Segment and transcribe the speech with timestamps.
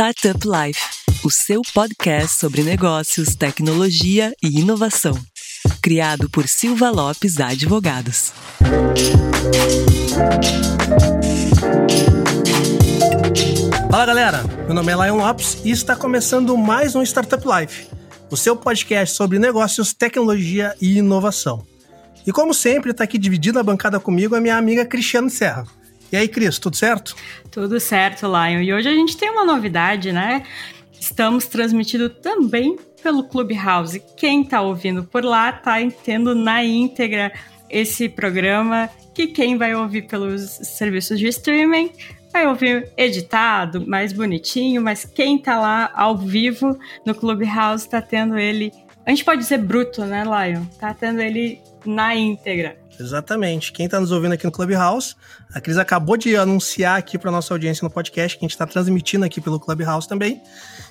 [0.00, 0.80] Startup Life,
[1.24, 5.12] o seu podcast sobre negócios, tecnologia e inovação.
[5.82, 8.32] Criado por Silva Lopes Advogados.
[13.90, 17.88] Fala galera, meu nome é Lion Lopes e está começando mais um Startup Life,
[18.30, 21.66] o seu podcast sobre negócios, tecnologia e inovação.
[22.24, 25.66] E como sempre, está aqui dividindo a bancada comigo a minha amiga Cristiano Serra.
[26.10, 27.14] E aí, Cris, tudo certo?
[27.50, 28.62] Tudo certo, Lion.
[28.62, 30.42] E hoje a gente tem uma novidade, né?
[30.98, 34.02] Estamos transmitindo também pelo Clubhouse.
[34.16, 37.32] Quem está ouvindo por lá está tendo na íntegra
[37.70, 41.90] esse programa, que quem vai ouvir pelos serviços de streaming
[42.32, 48.38] vai ouvir editado, mais bonitinho, mas quem está lá ao vivo no Clubhouse está tendo
[48.38, 48.72] ele.
[49.04, 50.64] A gente pode dizer bruto, né, Lion?
[50.78, 52.76] Tá tendo ele na íntegra.
[52.98, 53.72] Exatamente.
[53.72, 55.14] Quem está nos ouvindo aqui no Clubhouse,
[55.54, 58.66] a Cris acabou de anunciar aqui para nossa audiência no podcast que a gente está
[58.66, 60.42] transmitindo aqui pelo Clubhouse também.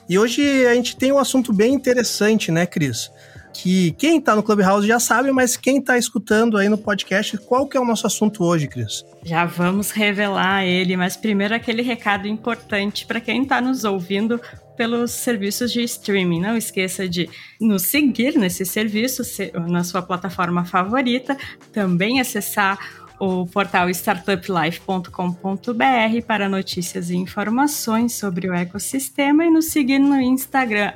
[0.08, 3.12] E hoje a gente tem um assunto bem interessante, né, Cris?
[3.53, 7.67] Que quem está no Clubhouse já sabe, mas quem está escutando aí no podcast, qual
[7.67, 9.03] que é o nosso assunto hoje, Cris?
[9.23, 14.40] Já vamos revelar ele, mas primeiro aquele recado importante para quem está nos ouvindo
[14.78, 16.40] pelos serviços de streaming.
[16.40, 17.28] Não esqueça de
[17.59, 19.23] nos seguir nesse serviço,
[19.68, 21.36] na sua plataforma favorita,
[21.73, 30.00] também acessar o portal startuplife.com.br para notícias e informações sobre o ecossistema e nos seguir
[30.00, 30.92] no Instagram,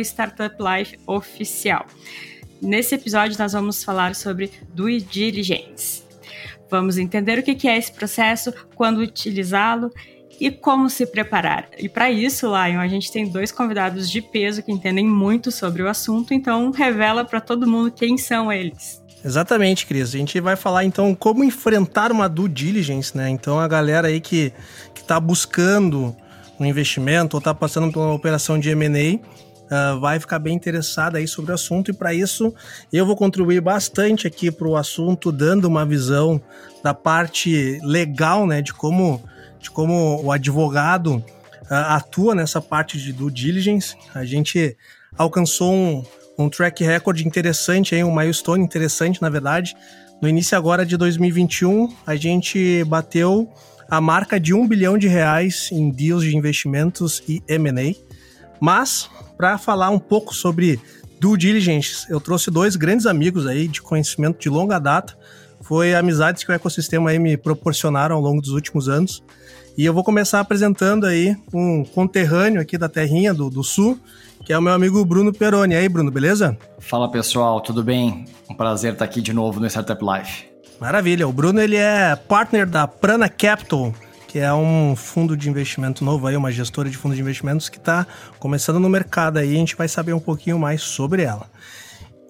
[0.00, 1.86] startuplifeoficial.
[2.60, 6.02] Nesse episódio, nós vamos falar sobre due diligence.
[6.70, 9.90] Vamos entender o que é esse processo, quando utilizá-lo
[10.40, 11.68] e como se preparar.
[11.78, 15.82] E para isso, Lion, a gente tem dois convidados de peso que entendem muito sobre
[15.82, 19.01] o assunto, então revela para todo mundo quem são eles.
[19.24, 20.14] Exatamente, Cris.
[20.14, 23.28] A gente vai falar então como enfrentar uma due diligence, né?
[23.28, 24.52] Então a galera aí que
[24.94, 26.14] está buscando
[26.58, 31.18] um investimento ou está passando por uma operação de M&A uh, vai ficar bem interessada
[31.18, 32.54] aí sobre o assunto e para isso
[32.92, 36.40] eu vou contribuir bastante aqui para o assunto, dando uma visão
[36.82, 39.22] da parte legal, né, de como
[39.60, 41.24] de como o advogado uh,
[41.70, 43.96] atua nessa parte de due diligence.
[44.12, 44.76] A gente
[45.16, 46.04] alcançou um,
[46.38, 49.74] um track record interessante, um milestone interessante, na verdade.
[50.20, 53.50] No início agora de 2021, a gente bateu
[53.90, 57.94] a marca de um bilhão de reais em deals de investimentos e M&A.
[58.60, 60.80] Mas, para falar um pouco sobre
[61.20, 65.16] due diligence, eu trouxe dois grandes amigos aí de conhecimento de longa data.
[65.60, 69.22] Foi amizades que o ecossistema aí me proporcionaram ao longo dos últimos anos.
[69.76, 73.98] E eu vou começar apresentando aí um conterrâneo aqui da terrinha do, do sul,
[74.44, 75.74] que é o meu amigo Bruno Peroni.
[75.74, 76.56] E aí, Bruno, beleza?
[76.78, 78.24] Fala pessoal, tudo bem?
[78.50, 80.46] Um prazer estar aqui de novo no Startup Life.
[80.80, 81.28] Maravilha.
[81.28, 83.94] O Bruno ele é partner da Prana Capital,
[84.26, 87.78] que é um fundo de investimento novo aí, uma gestora de fundos de investimentos que
[87.78, 88.06] está
[88.40, 89.54] começando no mercado aí.
[89.54, 91.46] A gente vai saber um pouquinho mais sobre ela.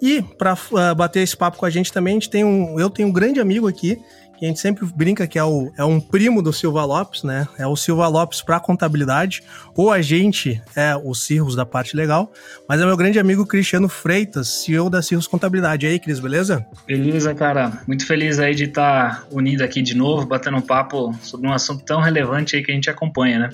[0.03, 2.79] E para uh, ah, bater esse papo com a gente também, a gente tem um,
[2.79, 3.99] eu tenho um grande amigo aqui
[4.47, 7.47] a gente sempre brinca que é, o, é um primo do Silva Lopes, né?
[7.59, 9.43] É o Silva Lopes para contabilidade,
[9.75, 12.33] ou a gente é o Cirrus da parte legal,
[12.69, 15.87] mas é meu grande amigo Cristiano Freitas, CEO da Cirrus Contabilidade.
[15.87, 16.67] E aí, Cris, beleza?
[16.87, 17.83] Beleza, cara.
[17.87, 21.53] Muito feliz aí de estar tá unido aqui de novo, batendo um papo sobre um
[21.53, 23.51] assunto tão relevante aí que a gente acompanha, né?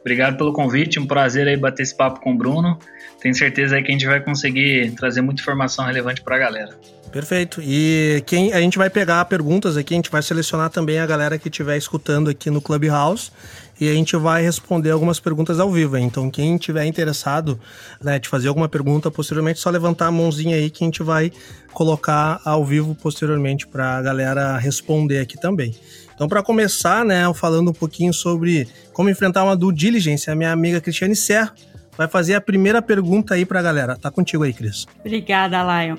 [0.00, 2.78] Obrigado pelo convite, um prazer aí bater esse papo com o Bruno.
[3.20, 6.76] Tenho certeza aí que a gente vai conseguir trazer muita informação relevante para a galera.
[7.12, 7.60] Perfeito.
[7.62, 11.38] E quem a gente vai pegar perguntas aqui, a gente vai selecionar também a galera
[11.38, 13.30] que estiver escutando aqui no Clubhouse
[13.78, 15.98] e a gente vai responder algumas perguntas ao vivo.
[15.98, 17.60] Então, quem tiver interessado
[18.00, 21.30] né, de fazer alguma pergunta posteriormente, só levantar a mãozinha aí que a gente vai
[21.74, 25.74] colocar ao vivo posteriormente para a galera responder aqui também.
[26.14, 30.50] Então, para começar, né, falando um pouquinho sobre como enfrentar uma due diligence, a minha
[30.50, 31.52] amiga Cristiane Serra
[31.96, 33.96] vai fazer a primeira pergunta aí para a galera.
[33.96, 34.86] Tá contigo aí, Cris.
[35.00, 35.96] Obrigada, Lion.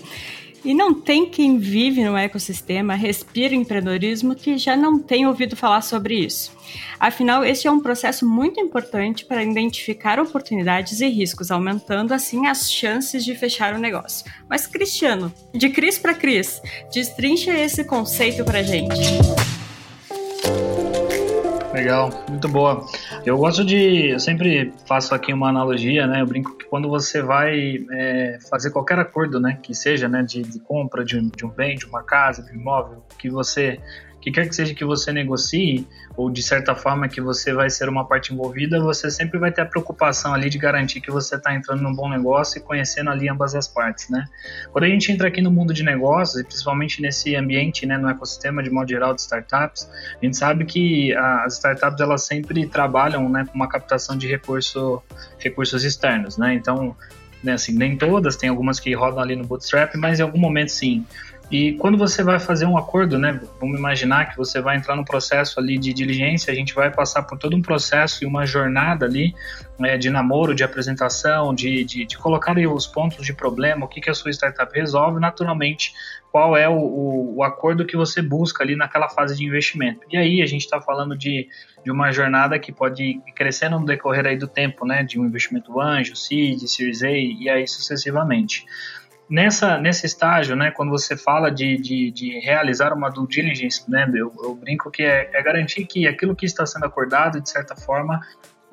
[0.65, 5.81] E não tem quem vive no ecossistema, respira empreendedorismo, que já não tenha ouvido falar
[5.81, 6.53] sobre isso.
[6.97, 12.71] Afinal, este é um processo muito importante para identificar oportunidades e riscos, aumentando assim as
[12.71, 14.25] chances de fechar o negócio.
[14.49, 16.61] Mas, Cristiano, de Cris para Cris,
[16.93, 19.01] destrincha esse conceito para gente.
[21.73, 22.85] Legal, muito boa.
[23.25, 24.09] Eu gosto de.
[24.11, 26.21] Eu sempre faço aqui uma analogia, né?
[26.21, 29.57] Eu brinco que quando você vai é, fazer qualquer acordo, né?
[29.61, 30.21] Que seja, né?
[30.21, 33.27] De, de compra de um, de um bem, de uma casa, de um imóvel, que
[33.27, 33.79] você
[34.23, 35.85] que quer que seja que você negocie,
[36.15, 39.61] ou de certa forma que você vai ser uma parte envolvida, você sempre vai ter
[39.61, 43.27] a preocupação ali de garantir que você está entrando num bom negócio e conhecendo ali
[43.27, 44.23] ambas as partes, né?
[44.71, 48.09] Quando a gente entra aqui no mundo de negócios, e principalmente nesse ambiente, né, no
[48.09, 49.89] ecossistema de modo geral de startups,
[50.21, 55.03] a gente sabe que as startups elas sempre trabalham, né, com uma captação de recurso,
[55.37, 56.53] recursos externos, né?
[56.53, 56.95] Então,
[57.43, 60.71] né, assim, nem todas, tem algumas que rodam ali no Bootstrap, mas em algum momento
[60.71, 61.05] sim.
[61.51, 65.05] E quando você vai fazer um acordo, né, vamos imaginar que você vai entrar no
[65.05, 69.05] processo ali de diligência, a gente vai passar por todo um processo e uma jornada
[69.05, 69.35] ali
[69.77, 74.01] né, de namoro, de apresentação, de, de, de colocar os pontos de problema, o que,
[74.01, 75.93] que a sua startup resolve, naturalmente,
[76.31, 80.01] qual é o, o, o acordo que você busca ali naquela fase de investimento.
[80.11, 81.47] E aí a gente está falando de,
[81.83, 85.25] de uma jornada que pode ir crescendo no decorrer aí do tempo, né, de um
[85.25, 88.65] investimento anjo, seed, series A e aí sucessivamente
[89.33, 94.07] nessa, nesse estágio, né, quando você fala de, de, de realizar uma due diligence, né,
[94.13, 97.75] eu, eu brinco que é, é, garantir que aquilo que está sendo acordado, de certa
[97.75, 98.21] forma,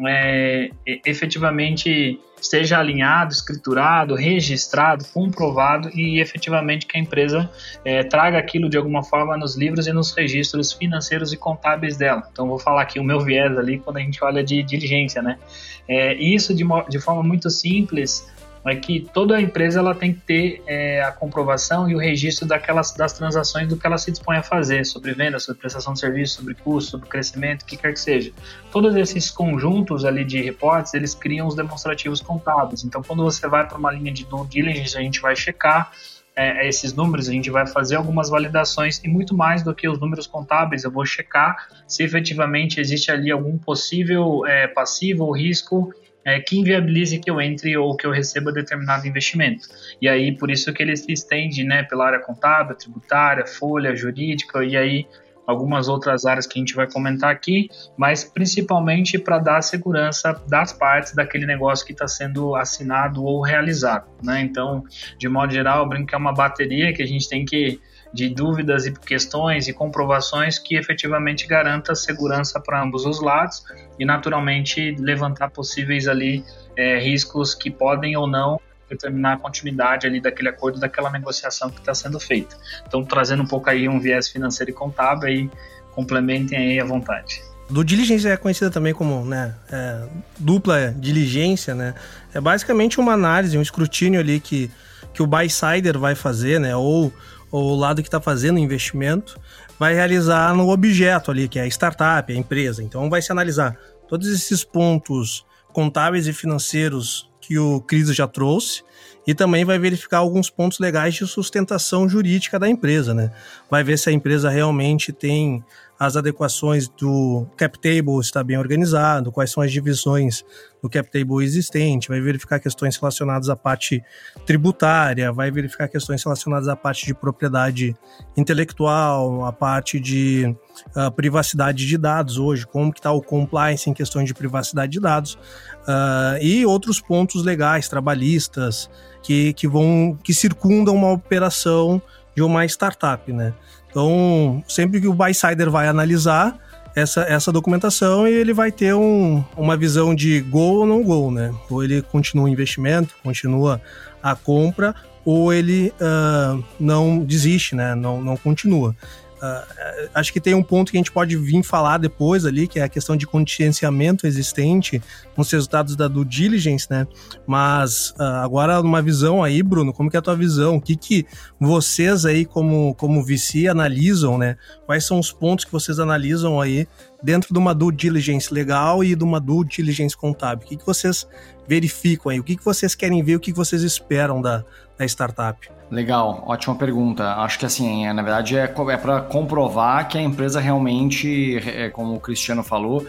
[0.06, 0.70] é,
[1.06, 7.50] efetivamente esteja alinhado, escriturado, registrado, comprovado e efetivamente que a empresa
[7.82, 12.22] é, traga aquilo de alguma forma nos livros e nos registros financeiros e contábeis dela.
[12.32, 15.38] Então vou falar aqui o meu viés ali quando a gente olha de diligência, né?
[15.86, 18.26] É, isso de, de forma muito simples
[18.64, 22.92] é que toda empresa ela tem que ter é, a comprovação e o registro daquelas
[22.92, 26.36] das transações do que ela se dispõe a fazer, sobre venda, sobre prestação de serviço,
[26.36, 28.32] sobre custo, sobre crescimento, o que quer que seja.
[28.70, 32.84] Todos esses conjuntos ali de reportes, eles criam os demonstrativos contábeis.
[32.84, 35.90] Então, quando você vai para uma linha de due diligence, a gente vai checar
[36.36, 39.98] é, esses números, a gente vai fazer algumas validações e muito mais do que os
[39.98, 45.92] números contábeis, eu vou checar se efetivamente existe ali algum possível é, passivo ou risco
[46.24, 49.68] é, que inviabilize que eu entre ou que eu receba determinado investimento.
[50.00, 54.64] E aí, por isso que ele se estende né, pela área contábil, tributária, folha, jurídica,
[54.64, 55.06] e aí
[55.46, 60.72] algumas outras áreas que a gente vai comentar aqui, mas principalmente para dar segurança das
[60.72, 64.06] partes daquele negócio que está sendo assinado ou realizado.
[64.22, 64.42] Né?
[64.42, 64.84] Então,
[65.18, 67.80] de modo geral, eu brinco que é uma bateria que a gente tem que
[68.12, 73.64] de dúvidas e questões e comprovações que efetivamente garanta segurança para ambos os lados
[73.98, 76.44] e naturalmente levantar possíveis ali
[76.76, 81.78] é, riscos que podem ou não determinar a continuidade ali daquele acordo, daquela negociação que
[81.78, 82.56] está sendo feita.
[82.86, 85.50] Então, trazendo um pouco aí um viés financeiro e contábil, aí
[85.94, 87.40] complementem aí à vontade.
[87.68, 90.02] Do diligência é conhecida também como né, é,
[90.36, 91.94] dupla diligência, né?
[92.34, 94.68] É basicamente uma análise, um escrutínio ali que,
[95.14, 96.74] que o buy-sider vai fazer, né?
[96.74, 97.12] Ou
[97.50, 99.40] o lado que está fazendo o investimento
[99.78, 102.82] vai realizar no objeto ali, que é a startup, a empresa.
[102.82, 103.76] Então vai se analisar
[104.08, 108.82] todos esses pontos contábeis e financeiros que o Cris já trouxe
[109.26, 113.30] e também vai verificar alguns pontos legais de sustentação jurídica da empresa, né?
[113.70, 115.64] Vai ver se a empresa realmente tem
[116.00, 120.42] as adequações do cap table está bem organizado, quais são as divisões
[120.82, 124.02] do cap table existente, vai verificar questões relacionadas à parte
[124.46, 127.94] tributária, vai verificar questões relacionadas à parte de propriedade
[128.34, 130.56] intelectual, a parte de
[130.96, 135.00] uh, privacidade de dados hoje, como que está o compliance em questões de privacidade de
[135.00, 135.34] dados
[135.82, 138.88] uh, e outros pontos legais, trabalhistas,
[139.22, 142.00] que, que vão que circundam uma operação
[142.34, 143.52] de uma startup, né?
[143.90, 146.56] Então, sempre que o buy-sider vai analisar
[146.94, 151.52] essa, essa documentação, ele vai ter um, uma visão de gol ou não gol, né?
[151.68, 153.80] Ou ele continua o investimento, continua
[154.22, 154.94] a compra,
[155.24, 157.94] ou ele uh, não desiste, né?
[157.94, 158.94] Não, não continua.
[159.40, 162.78] Uh, acho que tem um ponto que a gente pode vir falar depois ali, que
[162.78, 165.02] é a questão de contingenciamento existente
[165.34, 167.06] nos resultados da due diligence, né?
[167.46, 170.76] Mas uh, agora uma visão aí, Bruno, como que é a tua visão?
[170.76, 171.26] O que que
[171.58, 174.58] vocês aí como, como VC analisam, né?
[174.84, 176.86] Quais são os pontos que vocês analisam aí
[177.22, 180.66] dentro de uma due diligence legal e de uma due diligence contábil?
[180.66, 181.26] O que que vocês
[181.66, 182.40] verificam aí?
[182.40, 183.36] O que que vocês querem ver?
[183.36, 184.64] O que que vocês esperam da,
[184.98, 185.68] da startup?
[185.90, 187.34] Legal, ótima pergunta.
[187.34, 191.90] Acho que assim, é, na verdade é, é para comprovar que a empresa realmente, é,
[191.90, 193.04] como o Cristiano falou,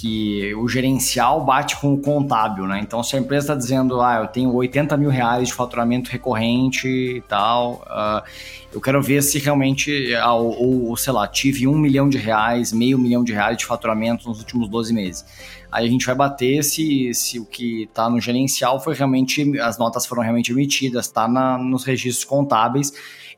[0.00, 2.80] que o gerencial bate com o contábil, né?
[2.82, 6.88] Então, se a empresa está dizendo, ah, eu tenho 80 mil reais de faturamento recorrente
[6.88, 8.26] e tal, uh,
[8.72, 12.72] eu quero ver se realmente, uh, ou, ou, sei lá, tive um milhão de reais,
[12.72, 15.22] meio milhão de reais de faturamento nos últimos 12 meses.
[15.70, 19.76] Aí a gente vai bater se, se o que está no gerencial foi realmente, as
[19.76, 22.90] notas foram realmente emitidas, está nos registros contábeis.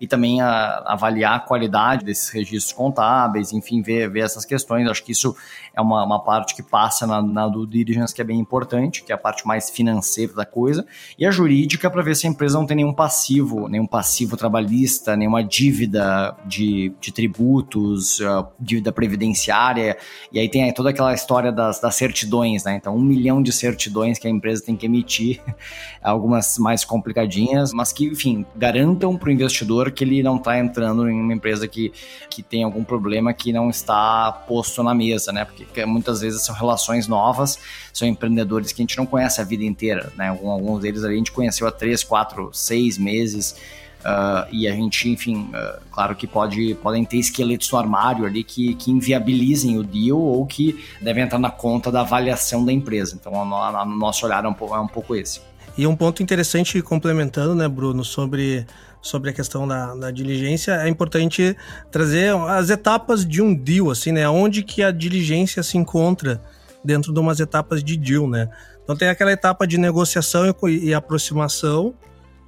[0.02, 4.90] E também a, avaliar a qualidade desses registros contábeis, enfim, ver, ver essas questões.
[4.90, 5.37] Acho que isso
[5.73, 9.12] é uma, uma parte que passa na, na due diligence que é bem importante, que
[9.12, 10.85] é a parte mais financeira da coisa,
[11.16, 15.16] e a jurídica para ver se a empresa não tem nenhum passivo, nenhum passivo trabalhista,
[15.16, 19.97] nenhuma dívida de, de tributos, uh, dívida previdenciária,
[20.32, 22.75] e aí tem aí toda aquela história das, das certidões, né?
[22.75, 25.40] Então, um milhão de certidões que a empresa tem que emitir,
[26.02, 31.08] algumas mais complicadinhas, mas que, enfim, garantam para o investidor que ele não está entrando
[31.08, 31.92] em uma empresa que,
[32.28, 35.44] que tem algum problema que não está posto na mesa, né?
[35.44, 37.58] Porque muitas vezes são relações novas,
[37.92, 40.28] são empreendedores que a gente não conhece a vida inteira, né?
[40.28, 43.56] Alguns deles a gente conheceu há três, quatro, seis meses.
[44.02, 48.42] Uh, e a gente, enfim, uh, claro que pode, podem ter esqueletos no armário ali
[48.42, 53.14] que, que inviabilizem o deal ou que devem entrar na conta da avaliação da empresa.
[53.14, 55.40] Então, o nosso olhar é um é um pouco esse.
[55.76, 58.67] E um ponto interessante, complementando, né, Bruno, sobre,
[59.00, 61.57] sobre a questão da, da diligência, é importante
[61.91, 64.29] trazer as etapas de um deal, assim, né?
[64.29, 66.43] Onde que a diligência se encontra
[66.85, 68.50] dentro de umas etapas de deal, né?
[68.85, 71.95] Então tem aquela etapa de negociação e, e aproximação,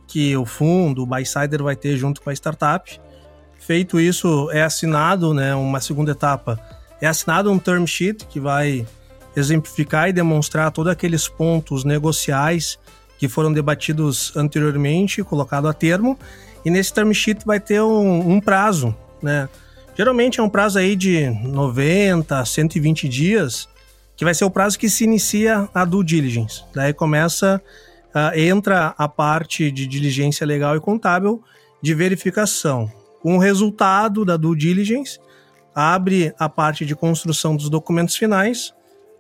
[0.07, 3.01] que o fundo, o buy-sider vai ter junto com a startup.
[3.59, 6.61] Feito isso, é assinado, né, uma segunda etapa,
[7.01, 8.87] é assinado um term sheet que vai
[9.35, 12.79] exemplificar e demonstrar todos aqueles pontos negociais
[13.19, 16.19] que foram debatidos anteriormente, colocado a termo,
[16.65, 19.49] e nesse term sheet vai ter um, um prazo, né?
[19.97, 23.69] Geralmente é um prazo aí de 90, 120 dias,
[24.17, 26.65] que vai ser o prazo que se inicia a due diligence.
[26.75, 27.63] Daí começa
[28.15, 31.43] uh, entra a parte de diligência legal e contábil
[31.83, 32.91] de verificação.
[33.21, 35.19] Com o resultado da due diligence,
[35.75, 38.73] abre a parte de construção dos documentos finais,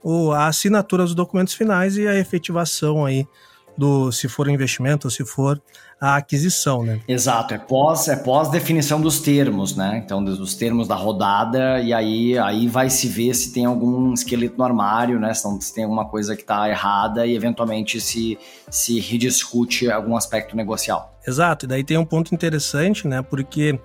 [0.03, 3.27] ou a assinatura dos documentos finais e a efetivação aí
[3.77, 5.61] do se for investimento ou se for
[6.01, 7.01] a aquisição, né?
[7.09, 10.03] Exato, é pós, é pós definição dos termos, né?
[10.05, 14.59] Então, dos termos da rodada, e aí, aí vai se ver se tem algum esqueleto
[14.59, 15.33] no armário, né?
[15.33, 18.39] Se, não, se tem alguma coisa que está errada e eventualmente se,
[18.69, 21.19] se rediscute algum aspecto negocial.
[21.27, 23.23] Exato, e daí tem um ponto interessante, né?
[23.23, 23.79] Porque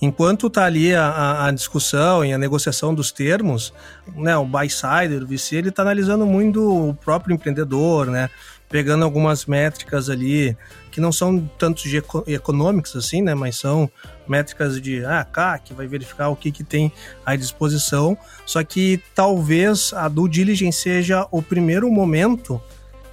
[0.00, 3.72] enquanto tá ali a, a discussão e a negociação dos termos,
[4.14, 4.36] né?
[4.36, 8.30] O buy-side, o VC, ele tá analisando muito o próprio empreendedor, né?
[8.74, 10.56] Pegando algumas métricas ali
[10.90, 13.88] que não são tanto de eco econômicos assim, né, mas são
[14.26, 16.90] métricas de ah, CAC, vai verificar o que, que tem
[17.24, 18.18] à disposição.
[18.44, 22.60] Só que talvez a due diligence seja o primeiro momento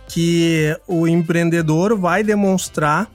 [0.08, 3.08] que o empreendedor vai demonstrar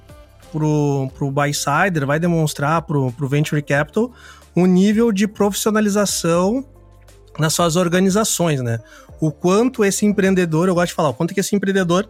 [0.52, 4.12] pro, pro buy-sider, vai demonstrar pro, pro venture capital
[4.54, 6.64] um nível de profissionalização
[7.40, 8.78] nas suas organizações, né?
[9.18, 12.08] O quanto esse empreendedor, eu gosto de falar, o quanto que esse empreendedor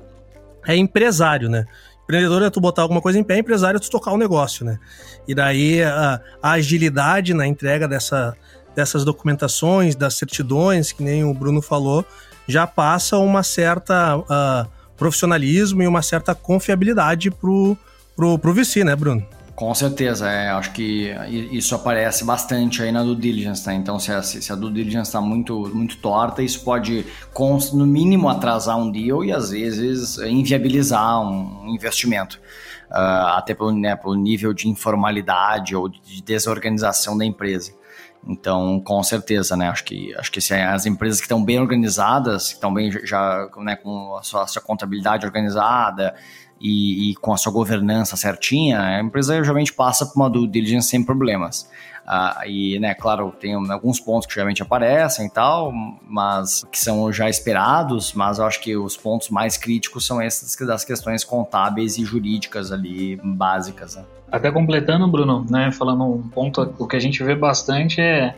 [0.67, 1.67] é empresário, né?
[2.05, 4.65] Empreendedor é tu botar alguma coisa em pé, empresário é tu tocar o um negócio,
[4.65, 4.79] né?
[5.27, 8.37] E daí a, a, agilidade na entrega dessa,
[8.75, 12.05] dessas documentações, das certidões, que nem o Bruno falou,
[12.47, 17.77] já passa uma certa uh, profissionalismo e uma certa confiabilidade pro,
[18.15, 19.27] pro, pro VC, né, Bruno?
[19.57, 21.11] Com certeza, é, acho que
[21.51, 23.73] isso aparece bastante aí na due diligence, tá?
[23.73, 27.07] Então, se a, se a due diligence está muito, muito torta, isso pode,
[27.73, 32.39] no mínimo, atrasar um deal e, às vezes, inviabilizar um investimento.
[32.91, 37.73] Uh, até pelo, né, pelo nível de informalidade ou de desorganização da empresa.
[38.29, 39.69] Então, com certeza, né?
[39.69, 43.49] Acho que, acho que se as empresas que estão bem organizadas, que estão bem já
[43.59, 46.15] né, com a sua, a sua contabilidade organizada,
[46.61, 50.89] e, e, com a sua governança certinha, a empresa geralmente passa por uma due diligence
[50.89, 51.69] sem problemas.
[52.07, 55.73] Ah, e, né, claro, tem alguns pontos que geralmente aparecem e tal,
[56.09, 60.57] mas que são já esperados, mas eu acho que os pontos mais críticos são esses
[60.67, 63.97] das questões contábeis e jurídicas ali, básicas.
[63.97, 64.05] Né?
[64.31, 68.37] Até completando, Bruno, né, falando um ponto, o que a gente vê bastante é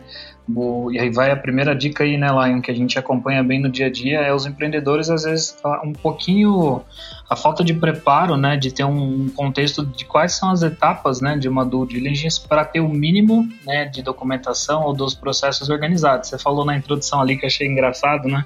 [0.91, 3.69] e aí vai a primeira dica aí, né, Lion, que a gente acompanha bem no
[3.69, 6.81] dia a dia, é os empreendedores, às vezes, tá um pouquinho
[7.29, 11.37] a falta de preparo, né, de ter um contexto de quais são as etapas, né,
[11.37, 16.29] de uma due diligence para ter o mínimo, né, de documentação ou dos processos organizados.
[16.29, 18.43] Você falou na introdução ali que achei engraçado, né,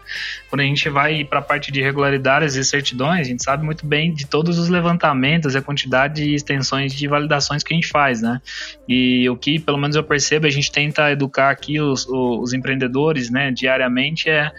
[0.50, 3.86] quando a gente vai para a parte de irregularidades e certidões, a gente sabe muito
[3.86, 8.22] bem de todos os levantamentos, a quantidade de extensões de validações que a gente faz,
[8.22, 8.42] né,
[8.88, 13.30] e o que, pelo menos eu percebo, a gente tenta educar aqui os, os empreendedores,
[13.30, 14.52] né, diariamente é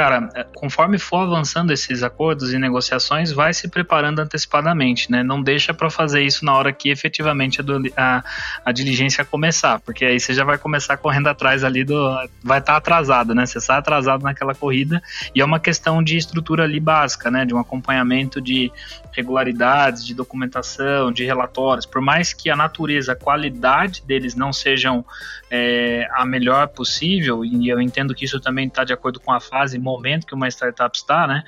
[0.00, 5.22] cara, é, conforme for avançando esses acordos e negociações, vai se preparando antecipadamente, né?
[5.22, 7.64] Não deixa para fazer isso na hora que efetivamente a,
[7.98, 8.24] a,
[8.64, 12.14] a, diligência começar, porque aí você já vai começar correndo atrás ali do.
[12.42, 13.44] Vai estar tá atrasado, né?
[13.44, 15.02] Você está atrasado naquela corrida
[15.34, 17.44] e é uma questão de estrutura ali básica, né?
[17.44, 18.72] De um acompanhamento de
[19.12, 21.84] regularidades, de documentação, de relatórios.
[21.84, 25.04] Por mais que a natureza, a qualidade deles não sejam
[25.50, 29.40] é, a melhor possível, e eu entendo que isso também está de acordo com a
[29.40, 31.42] fase momento que uma startup está, né?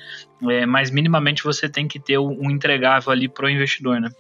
[0.51, 4.11] É, mas minimamente você tem que ter um entregável ali para o investidor, né?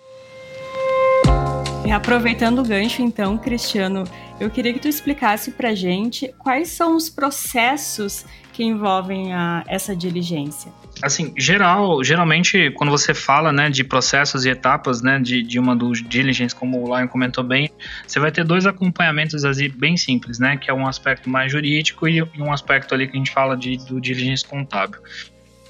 [1.94, 4.04] Aproveitando o gancho, então, Cristiano,
[4.40, 9.96] eu queria que tu explicasse para gente quais são os processos que envolvem a, essa
[9.96, 10.72] diligência.
[11.02, 15.74] Assim, geral, geralmente, quando você fala né, de processos e etapas né, de, de uma
[15.74, 17.70] do diligence, como o Lion comentou bem,
[18.06, 20.56] você vai ter dois acompanhamentos assim, bem simples, né?
[20.56, 23.76] Que é um aspecto mais jurídico e um aspecto ali que a gente fala de,
[23.78, 25.00] do diligence contábil.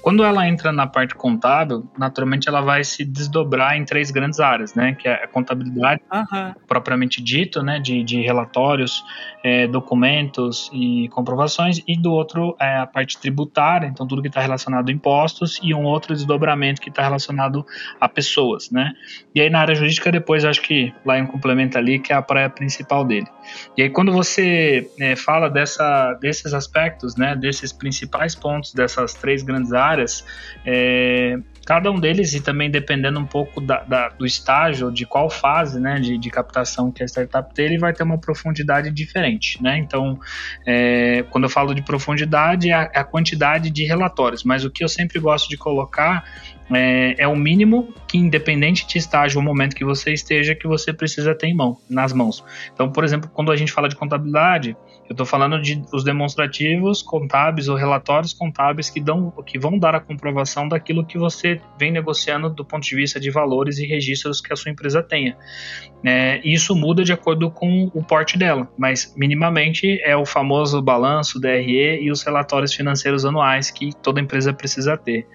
[0.03, 4.75] Quando ela entra na parte contábil, naturalmente ela vai se desdobrar em três grandes áreas,
[4.75, 4.93] né?
[4.95, 6.53] Que é a contabilidade, uhum.
[6.67, 7.79] propriamente dito, né?
[7.79, 9.01] De, de relatórios,
[9.41, 14.41] é, documentos e comprovações, e do outro é a parte tributária, então tudo que está
[14.41, 17.65] relacionado a impostos, e um outro desdobramento que está relacionado
[17.97, 18.91] a pessoas, né?
[19.33, 22.21] E aí na área jurídica, depois acho que lá em complemento ali, que é a
[22.21, 23.27] praia principal dele.
[23.77, 27.35] E aí quando você é, fala dessa, desses aspectos, né?
[27.35, 30.25] Desses principais pontos dessas três grandes áreas,
[30.65, 35.29] é, cada um deles, e também dependendo um pouco da, da, do estágio, de qual
[35.29, 39.61] fase né, de, de, captação que a startup tem, ele vai ter uma profundidade diferente.
[39.61, 39.77] Né?
[39.77, 40.19] Então,
[40.65, 44.69] é, quando eu falo de profundidade, é a, é a, quantidade de relatórios, mas o
[44.69, 46.25] que eu sempre gosto de colocar
[46.71, 50.93] é, é, o mínimo que, independente de estágio ou momento que você esteja, que você
[50.93, 52.43] precisa ter em mão, nas mãos.
[52.73, 54.75] Então, por exemplo, quando a gente fala de contabilidade,
[55.09, 59.93] eu estou falando de os demonstrativos contábeis ou relatórios contábeis que, dão, que vão dar
[59.95, 64.39] a comprovação daquilo que você vem negociando do ponto de vista de valores e registros
[64.39, 65.35] que a sua empresa tenha.
[66.05, 71.39] É, isso muda de acordo com o porte dela, mas minimamente é o famoso balanço,
[71.39, 75.27] DRE e os relatórios financeiros anuais que toda empresa precisa ter.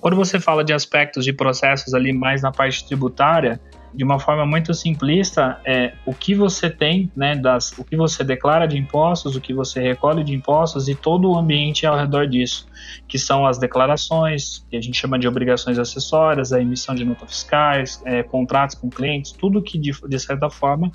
[0.00, 3.60] Quando você fala de aspectos de processos ali mais na parte tributária,
[3.92, 8.22] de uma forma muito simplista, é o que você tem, né, das, o que você
[8.22, 12.26] declara de impostos, o que você recolhe de impostos e todo o ambiente ao redor
[12.26, 12.66] disso,
[13.08, 17.30] que são as declarações, que a gente chama de obrigações acessórias, a emissão de notas
[17.30, 20.90] fiscais, é, contratos com clientes, tudo que de, de certa forma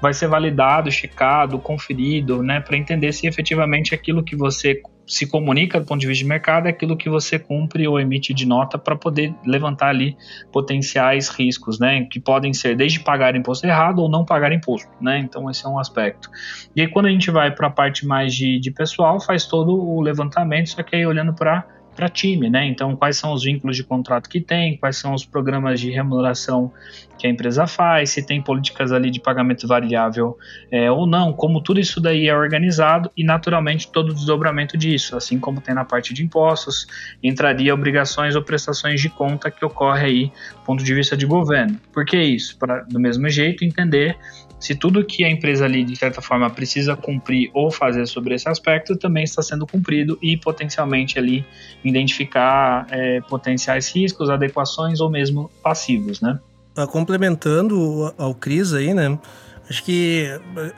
[0.00, 5.80] vai ser validado, checado, conferido, né, para entender se efetivamente aquilo que você se comunica
[5.80, 8.76] do ponto de vista de mercado é aquilo que você cumpre ou emite de nota
[8.76, 10.16] para poder levantar ali
[10.52, 15.18] potenciais riscos, né, que podem ser desde pagar imposto errado ou não pagar imposto, né,
[15.18, 16.30] então esse é um aspecto.
[16.76, 19.72] E aí quando a gente vai para a parte mais de, de pessoal, faz todo
[19.74, 21.66] o levantamento, só que aí olhando para
[21.98, 22.64] para time, né?
[22.64, 26.72] Então, quais são os vínculos de contrato que tem, quais são os programas de remuneração
[27.18, 30.38] que a empresa faz, se tem políticas ali de pagamento variável
[30.70, 35.16] é, ou não, como tudo isso daí é organizado e, naturalmente, todo o desdobramento disso,
[35.16, 36.86] assim como tem na parte de impostos,
[37.20, 41.80] entraria obrigações ou prestações de conta que ocorre aí do ponto de vista de governo.
[41.92, 42.56] Por que isso?
[42.56, 44.16] Para, do mesmo jeito, entender
[44.60, 48.48] se tudo que a empresa ali, de certa forma, precisa cumprir ou fazer sobre esse
[48.48, 51.44] aspecto também está sendo cumprido e potencialmente ali
[51.84, 56.38] identificar é, potenciais riscos, adequações ou mesmo passivos, né?
[56.74, 59.18] Tá complementando ao Cris aí, né?
[59.68, 60.26] Acho que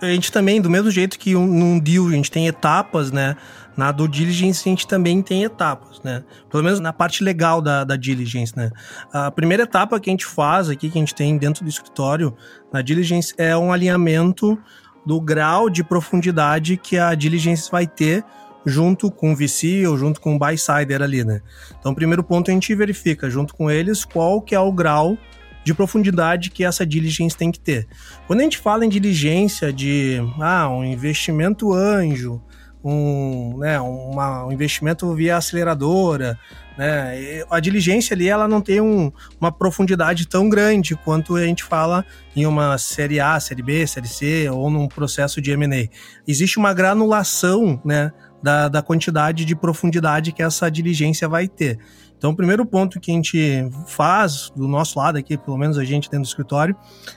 [0.00, 3.36] a gente também, do mesmo jeito que num deal a gente tem etapas, né?
[3.76, 6.22] Na do diligence a gente também tem etapas, né?
[6.50, 8.70] Pelo menos na parte legal da, da diligence, né?
[9.12, 12.34] A primeira etapa que a gente faz aqui, que a gente tem dentro do escritório,
[12.72, 14.58] na diligence, é um alinhamento
[15.04, 18.24] do grau de profundidade que a diligence vai ter
[18.66, 21.40] junto com o VC ou junto com o buy-sider ali, né?
[21.78, 25.16] Então, primeiro ponto a gente verifica junto com eles qual que é o grau
[25.64, 27.86] de profundidade que essa diligência tem que ter.
[28.26, 32.42] Quando a gente fala em diligência de ah, um investimento anjo,
[32.82, 36.38] um, né, uma, um investimento via aceleradora,
[36.78, 41.62] né, a diligência ali ela não tem um, uma profundidade tão grande quanto a gente
[41.62, 45.88] fala em uma série A, série B, série C ou num processo de M&A.
[46.26, 48.12] Existe uma granulação né,
[48.42, 51.78] da, da quantidade de profundidade que essa diligência vai ter.
[52.16, 55.84] Então, o primeiro ponto que a gente faz do nosso lado aqui, pelo menos a
[55.84, 56.76] gente dentro do escritório,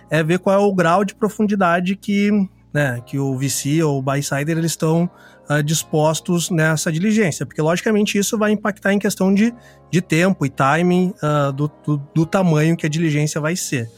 [0.10, 2.32] é ver qual é o grau de profundidade que,
[2.74, 5.10] né, que o VC ou o buy-sider eles estão
[5.50, 9.54] uh, dispostos nessa diligência, porque logicamente isso vai impactar em questão de,
[9.92, 13.90] de tempo e timing uh, do, do, do tamanho que a diligência vai ser.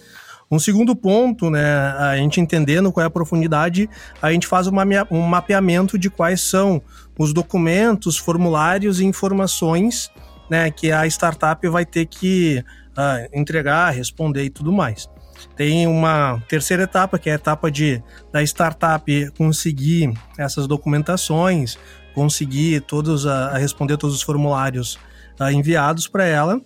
[0.51, 3.89] Um segundo ponto, né, a gente entendendo qual é a profundidade,
[4.21, 6.81] a gente faz uma, um mapeamento de quais são
[7.17, 10.11] os documentos, formulários e informações
[10.49, 15.09] né, que a startup vai ter que uh, entregar, responder e tudo mais.
[15.55, 21.77] Tem uma terceira etapa, que é a etapa de da startup conseguir essas documentações,
[22.13, 24.95] conseguir todos a, a responder todos os formulários
[25.39, 26.61] uh, enviados para ela.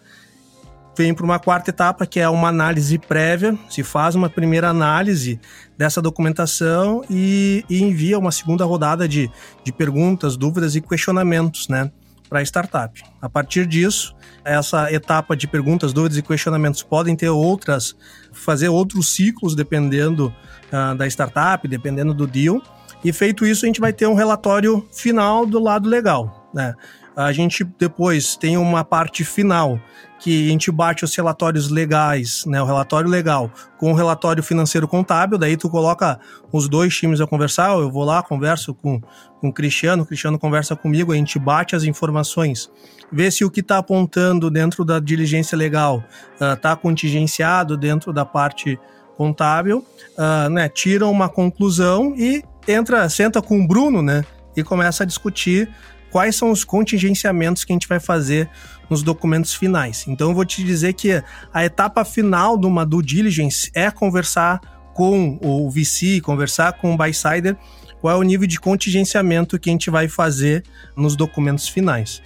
[0.98, 3.58] Vem para uma quarta etapa, que é uma análise prévia.
[3.70, 5.40] Se faz uma primeira análise
[5.78, 9.32] dessa documentação e, e envia uma segunda rodada de,
[9.64, 11.90] de perguntas, dúvidas e questionamentos, né?
[12.30, 13.02] Para a startup.
[13.22, 14.16] A partir disso,
[14.46, 17.96] essa etapa de perguntas, dúvidas e questionamentos podem ter outras,
[18.32, 20.34] fazer outros ciclos dependendo
[20.72, 22.62] uh, da startup, dependendo do deal.
[23.04, 26.50] E feito isso, a gente vai ter um relatório final do lado legal.
[26.54, 26.74] Né?
[27.20, 29.78] A gente depois tem uma parte final
[30.22, 34.88] que a gente bate os relatórios legais, né, o relatório legal com o relatório financeiro
[34.88, 36.18] contábil, daí tu coloca
[36.50, 39.02] os dois times a conversar, eu vou lá, converso com,
[39.42, 42.70] com o Cristiano, o Cristiano conversa comigo, a gente bate as informações,
[43.12, 46.02] vê se o que está apontando dentro da diligência legal
[46.34, 48.80] está ah, uh, contingenciado dentro da parte
[49.18, 49.86] contábil,
[50.18, 54.24] uh, né, tira uma conclusão e entra, senta com o Bruno, né,
[54.56, 55.70] e começa a discutir
[56.12, 58.50] quais são os contingenciamentos que a gente vai fazer
[58.90, 60.06] nos documentos finais.
[60.08, 64.60] Então eu vou te dizer que a etapa final de uma due diligence é conversar
[64.94, 67.56] com o VC, conversar com o buy-sider,
[68.02, 70.64] qual é o nível de contingenciamento que a gente vai fazer
[70.96, 72.22] nos documentos finais.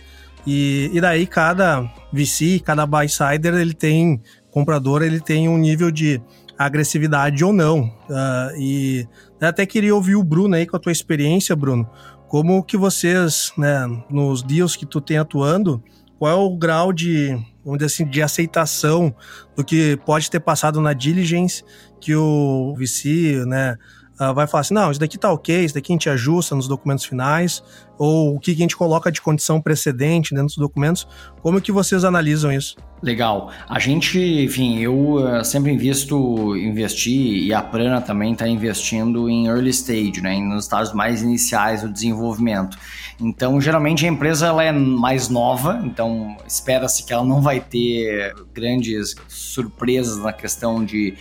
[0.45, 6.21] E, e daí cada VC, cada buy-sider, ele tem, comprador, ele tem um nível de
[6.57, 7.83] agressividade ou não.
[8.09, 9.07] Uh, e
[9.41, 11.89] até queria ouvir o Bruno aí com a tua experiência, Bruno.
[12.33, 15.83] Como que vocês, né, nos deals que tu tem atuando,
[16.17, 17.27] qual é o grau de,
[17.63, 19.15] vamos dizer assim, de aceitação
[19.55, 21.63] do que pode ter passado na diligence
[22.01, 23.77] que o VC, né,
[24.19, 26.67] uh, vai falar assim, não, isso daqui tá ok, isso daqui a gente ajusta nos
[26.67, 27.63] documentos finais,
[27.97, 31.07] ou o que a gente coloca de condição precedente dentro dos documentos,
[31.41, 32.75] como que vocês analisam isso?
[33.01, 33.51] Legal.
[33.67, 39.47] A gente, enfim, eu uh, sempre invisto, investi, e a Prana também está investindo em
[39.47, 42.77] early stage, né, nos estágios mais iniciais do desenvolvimento.
[43.19, 48.33] Então, geralmente a empresa ela é mais nova, então espera-se que ela não vai ter
[48.53, 51.13] grandes surpresas na questão de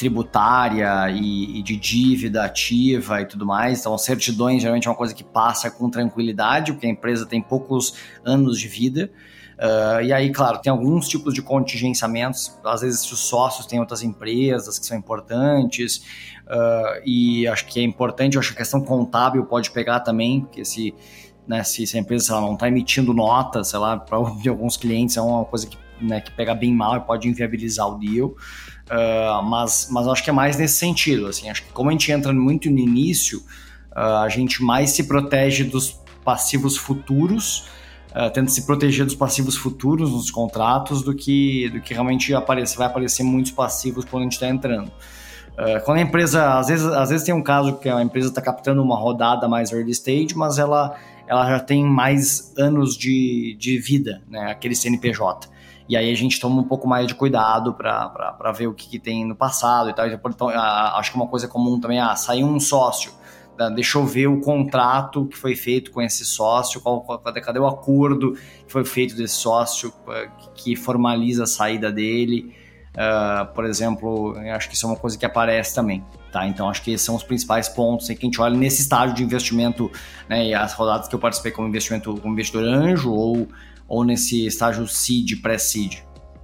[0.00, 3.80] tributária e, e, de dívida ativa e tudo mais.
[3.80, 7.92] Então, certidões geralmente é uma coisa que passa com tranquilidade, porque a empresa tem poucos
[8.24, 9.12] anos de vida.
[9.58, 12.58] Uh, e aí, claro, tem alguns tipos de contingenciamentos.
[12.64, 15.98] Às vezes, os sócios têm outras empresas que são importantes.
[16.46, 20.64] Uh, e acho que é importante, acho que a questão contábil pode pegar também, porque
[20.64, 20.94] se,
[21.46, 24.16] né, se, se a empresa lá, não está emitindo nota, sei lá, para
[24.48, 27.98] alguns clientes é uma coisa que, né, que pega bem mal e pode inviabilizar o
[27.98, 28.34] deal.
[28.90, 31.26] Uh, mas, mas acho que é mais nesse sentido.
[31.26, 33.42] Assim, acho que como a gente entra muito no início,
[33.92, 37.68] a gente mais se protege dos passivos futuros
[38.10, 42.76] uh, tenta se proteger dos passivos futuros nos contratos do que, do que realmente aparece,
[42.76, 44.88] vai aparecer muitos passivos quando a gente está entrando.
[44.88, 48.40] Uh, quando a empresa, às vezes, às vezes tem um caso que a empresa está
[48.40, 53.78] captando uma rodada mais early stage, mas ela, ela já tem mais anos de, de
[53.78, 55.48] vida, né, aquele CNPJ.
[55.90, 58.96] E aí a gente toma um pouco mais de cuidado para ver o que, que,
[58.96, 60.06] tem no passado e tal.
[60.06, 63.10] Então, acho que uma coisa comum também, ah, saiu um sócio,
[63.74, 67.66] deixa eu ver o contrato que foi feito com esse sócio, qual, qual, cadê o
[67.66, 72.54] acordo que foi feito desse sócio eh, que formaliza a saída dele.
[72.90, 76.04] Uh, por exemplo, acho que isso é uma coisa que aparece também.
[76.32, 76.46] Tá?
[76.46, 79.22] Então, acho que esses são os principais pontos que a gente olha nesse estágio de
[79.22, 79.90] investimento,
[80.28, 83.48] né, e as rodadas que eu participei como investimento como investidor anjo ou,
[83.88, 85.98] ou nesse estágio seed, pré-seed.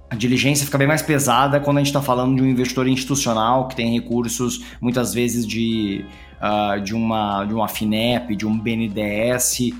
[0.09, 3.67] A diligência fica bem mais pesada quando a gente está falando de um investidor institucional
[3.67, 6.05] que tem recursos, muitas vezes, de
[6.37, 9.71] uh, de, uma, de uma FINEP, de um BNDES,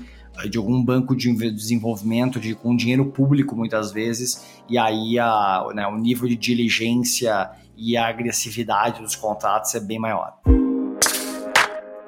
[0.48, 5.86] de algum banco de desenvolvimento de, com dinheiro público muitas vezes, e aí a, né,
[5.86, 10.38] o nível de diligência e a agressividade dos contratos é bem maior.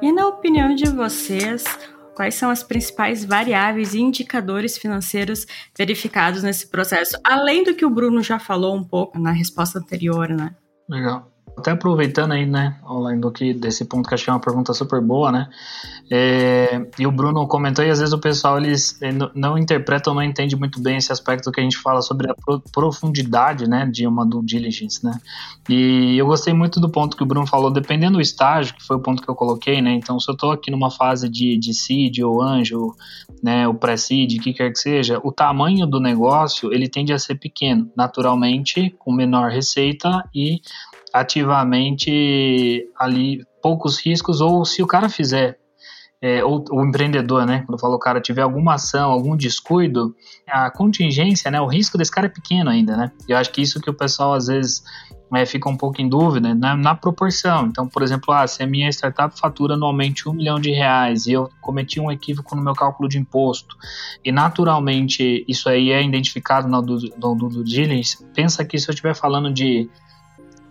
[0.02, 1.64] E na opinião de vocês,
[2.14, 7.18] quais são as principais variáveis e indicadores financeiros verificados nesse processo?
[7.22, 10.54] Além do que o Bruno já falou um pouco na resposta anterior, né?
[10.88, 11.30] Legal.
[11.56, 15.30] Até aproveitando aí, né, além do que desse ponto que achei uma pergunta super boa,
[15.30, 15.48] né?
[16.10, 18.98] É, e o Bruno comentou e às vezes o pessoal eles
[19.34, 22.34] não interpretam, não entende muito bem esse aspecto que a gente fala sobre a
[22.72, 25.12] profundidade, né, de uma due diligence, né?
[25.68, 28.96] E eu gostei muito do ponto que o Bruno falou, dependendo do estágio, que foi
[28.96, 29.92] o ponto que eu coloquei, né?
[29.92, 32.94] Então, se eu estou aqui numa fase de, de seed ou anjo,
[33.42, 37.18] né, o pré-seed, o que quer que seja, o tamanho do negócio ele tende a
[37.18, 40.60] ser pequeno, naturalmente, com menor receita e
[41.12, 45.58] ativamente ali poucos riscos, ou se o cara fizer
[46.22, 47.62] é, ou o empreendedor, né?
[47.66, 50.14] Quando falo o cara tiver alguma ação, algum descuido,
[50.46, 51.60] a contingência, né?
[51.60, 53.10] O risco desse cara é pequeno ainda, né?
[53.26, 54.82] Eu acho que isso que o pessoal às vezes
[55.34, 57.66] é, fica um pouco em dúvida né, na proporção.
[57.66, 61.32] Então, por exemplo, ah, se a minha startup fatura anualmente um milhão de reais e
[61.32, 63.76] eu cometi um equívoco no meu cálculo de imposto
[64.24, 69.14] e naturalmente isso aí é identificado do, do, do diligence, pensa que se eu estiver
[69.14, 69.88] falando de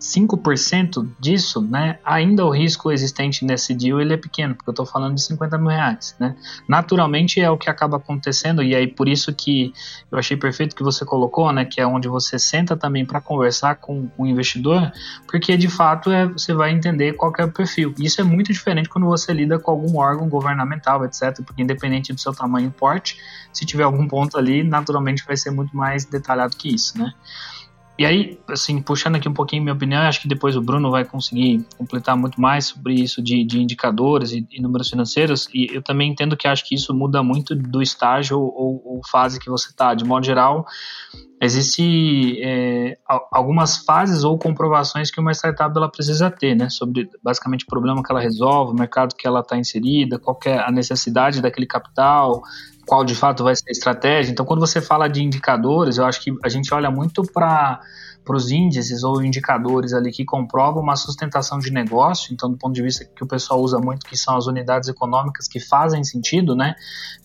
[0.00, 4.86] 5% disso, né, ainda o risco existente nesse deal ele é pequeno, porque eu estou
[4.86, 6.34] falando de 50 mil reais, né?
[6.66, 9.74] Naturalmente é o que acaba acontecendo e aí por isso que
[10.10, 13.76] eu achei perfeito que você colocou, né, que é onde você senta também para conversar
[13.76, 14.90] com o investidor,
[15.26, 17.94] porque de fato é, você vai entender qual é o perfil.
[17.98, 22.20] Isso é muito diferente quando você lida com algum órgão governamental, etc, porque independente do
[22.20, 23.18] seu tamanho e porte,
[23.52, 27.12] se tiver algum ponto ali, naturalmente vai ser muito mais detalhado que isso, né?
[28.00, 31.04] E aí, assim, puxando aqui um pouquinho minha opinião, acho que depois o Bruno vai
[31.04, 35.46] conseguir completar muito mais sobre isso de, de indicadores e, e, números financeiros.
[35.52, 39.38] E eu também entendo que acho que isso muda muito do estágio ou, ou fase
[39.38, 39.92] que você está.
[39.92, 40.64] De modo geral,
[41.40, 42.98] existe é,
[43.32, 46.68] algumas fases ou comprovações que uma startup ela precisa ter, né?
[46.68, 50.58] Sobre basicamente o problema que ela resolve, o mercado que ela está inserida, qual é
[50.58, 52.42] a necessidade daquele capital,
[52.86, 54.32] qual de fato vai ser a estratégia.
[54.32, 57.80] Então, quando você fala de indicadores, eu acho que a gente olha muito para
[58.30, 62.72] para os índices ou indicadores ali que comprovam uma sustentação de negócio, então do ponto
[62.72, 66.54] de vista que o pessoal usa muito, que são as unidades econômicas que fazem sentido,
[66.54, 66.76] né,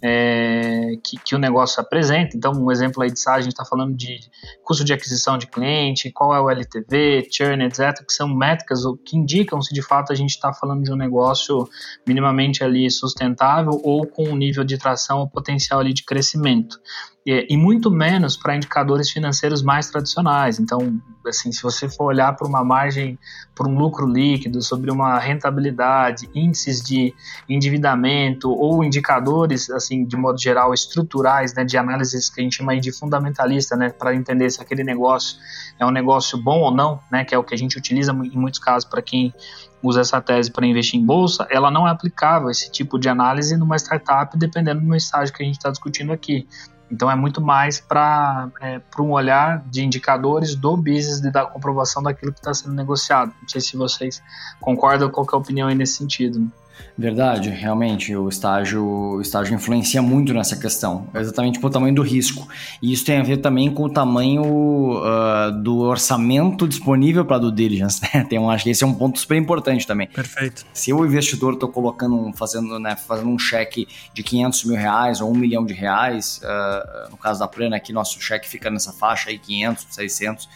[0.01, 3.63] é, que, que, o negócio apresenta, então um exemplo aí de SaaS, a gente está
[3.63, 4.19] falando de
[4.63, 9.15] custo de aquisição de cliente, qual é o LTV, churn, etc, que são métricas que
[9.15, 11.69] indicam se de fato a gente está falando de um negócio
[12.07, 16.79] minimamente ali sustentável ou com um nível de tração ou potencial ali de crescimento
[17.25, 20.59] e, muito menos para indicadores financeiros mais tradicionais.
[20.59, 23.17] Então, assim, se você for olhar para uma margem,
[23.55, 27.15] para um lucro líquido, sobre uma rentabilidade, índices de
[27.49, 32.79] endividamento ou indicadores, assim, de modo geral, estruturais, né, de análises que a gente chama
[32.79, 35.39] de fundamentalista, né, para entender se aquele negócio
[35.79, 38.37] é um negócio bom ou não, né, que é o que a gente utiliza em
[38.37, 39.33] muitos casos para quem
[39.81, 43.55] usa essa tese para investir em bolsa, ela não é aplicável esse tipo de análise
[43.57, 46.47] numa startup, dependendo do estágio que a gente está discutindo aqui.
[46.91, 52.03] Então é muito mais para é, um olhar de indicadores do business e da comprovação
[52.03, 53.33] daquilo que está sendo negociado.
[53.41, 54.21] Não sei se vocês
[54.59, 56.49] concordam, qual é a opinião aí nesse sentido.
[56.97, 62.47] Verdade, realmente, o estágio, o estágio influencia muito nessa questão, exatamente pelo tamanho do risco.
[62.81, 67.51] E isso tem a ver também com o tamanho uh, do orçamento disponível para due
[67.51, 68.25] diligence, né?
[68.29, 70.07] Tem um, acho que esse é um ponto super importante também.
[70.07, 70.65] Perfeito.
[70.73, 75.29] Se o investidor está colocando, fazendo, né, fazendo um cheque de 500 mil reais ou
[75.29, 79.29] um milhão de reais, uh, no caso da Plena aqui, nosso cheque fica nessa faixa
[79.29, 80.49] aí, 500, 600, uh,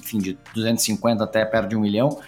[0.00, 2.18] enfim, de 250 até perto de um milhão,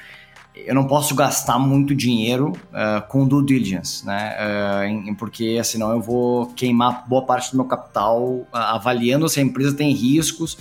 [0.54, 4.36] eu não posso gastar muito dinheiro uh, com due diligence, né?
[4.38, 9.40] Uh, em, porque senão eu vou queimar boa parte do meu capital uh, avaliando se
[9.40, 10.56] a empresa tem riscos.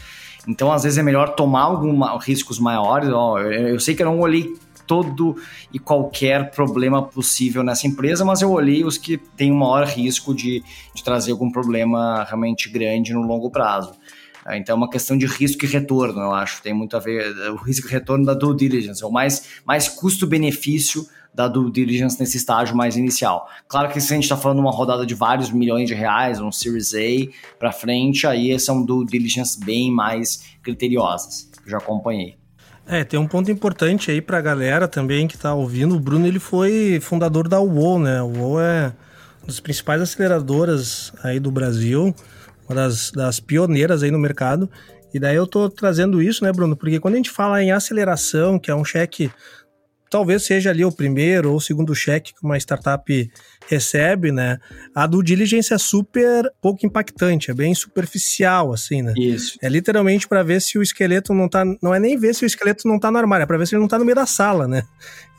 [0.47, 1.69] Então, às vezes é melhor tomar
[2.17, 3.09] riscos maiores.
[3.09, 5.35] Ó, eu, eu, sei que eu não olhei todo
[5.71, 10.33] e qualquer problema possível nessa empresa, mas eu olhei os que têm o maior risco
[10.33, 13.93] de, de trazer algum problema realmente grande no longo prazo.
[14.45, 16.61] É, então é uma questão de risco e retorno, eu acho.
[16.61, 21.07] Tem muito a ver o risco e retorno da due diligence, ou mais, mais custo-benefício
[21.33, 23.49] da due diligence nesse estágio mais inicial.
[23.67, 26.39] Claro que se a gente está falando de uma rodada de vários milhões de reais,
[26.39, 31.49] um Series A para frente, aí são due diligence bem mais criteriosas.
[31.65, 32.35] Já acompanhei.
[32.85, 35.95] É, tem um ponto importante aí para a galera também que está ouvindo.
[35.95, 38.21] O Bruno ele foi fundador da UOL, né?
[38.21, 38.93] O UOL é
[39.41, 42.13] uma das principais aceleradoras aí do Brasil
[42.67, 44.69] uma das, das pioneiras aí no mercado.
[45.13, 46.75] E daí eu tô trazendo isso, né, Bruno?
[46.75, 49.31] Porque quando a gente fala em aceleração, que é um cheque,
[50.13, 53.31] talvez seja ali o primeiro ou o segundo cheque que uma startup
[53.67, 54.59] recebe, né?
[54.93, 59.13] A do diligence é super pouco impactante, é bem superficial, assim, né?
[59.17, 59.57] Isso.
[59.59, 61.63] É literalmente para ver se o esqueleto não tá.
[61.81, 63.73] Não é nem ver se o esqueleto não tá no armário, é pra ver se
[63.73, 64.83] ele não tá no meio da sala, né?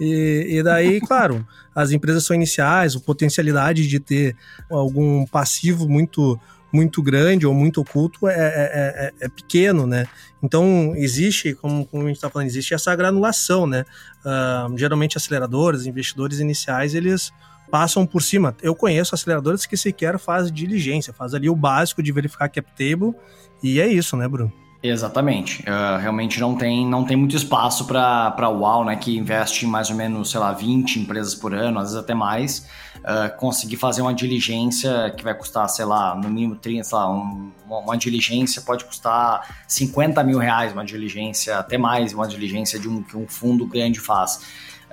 [0.00, 4.36] E, e daí, claro, as empresas são iniciais, a potencialidade de ter
[4.68, 6.36] algum passivo muito
[6.74, 10.08] muito grande ou muito oculto é, é, é, é pequeno, né?
[10.42, 13.84] Então, existe, como, como a gente está falando, existe essa granulação, né?
[14.24, 17.32] Uh, geralmente, aceleradores, investidores iniciais, eles
[17.70, 18.56] passam por cima.
[18.60, 23.14] Eu conheço aceleradores que sequer fazem diligência, faz ali o básico de verificar cap table
[23.62, 24.52] e é isso, né, Bruno?
[24.82, 25.62] Exatamente.
[25.62, 29.88] Uh, realmente não tem, não tem muito espaço para a UAU, né, que investe mais
[29.90, 32.68] ou menos, sei lá, 20 empresas por ano, às vezes até mais,
[33.04, 37.10] uh, conseguir fazer uma diligência que vai custar, sei lá, no mínimo 30, sei lá,
[37.10, 42.78] um, uma, uma, diligência pode custar 50 mil reais, uma diligência, até mais, uma diligência
[42.78, 44.40] de um, que um fundo grande faz.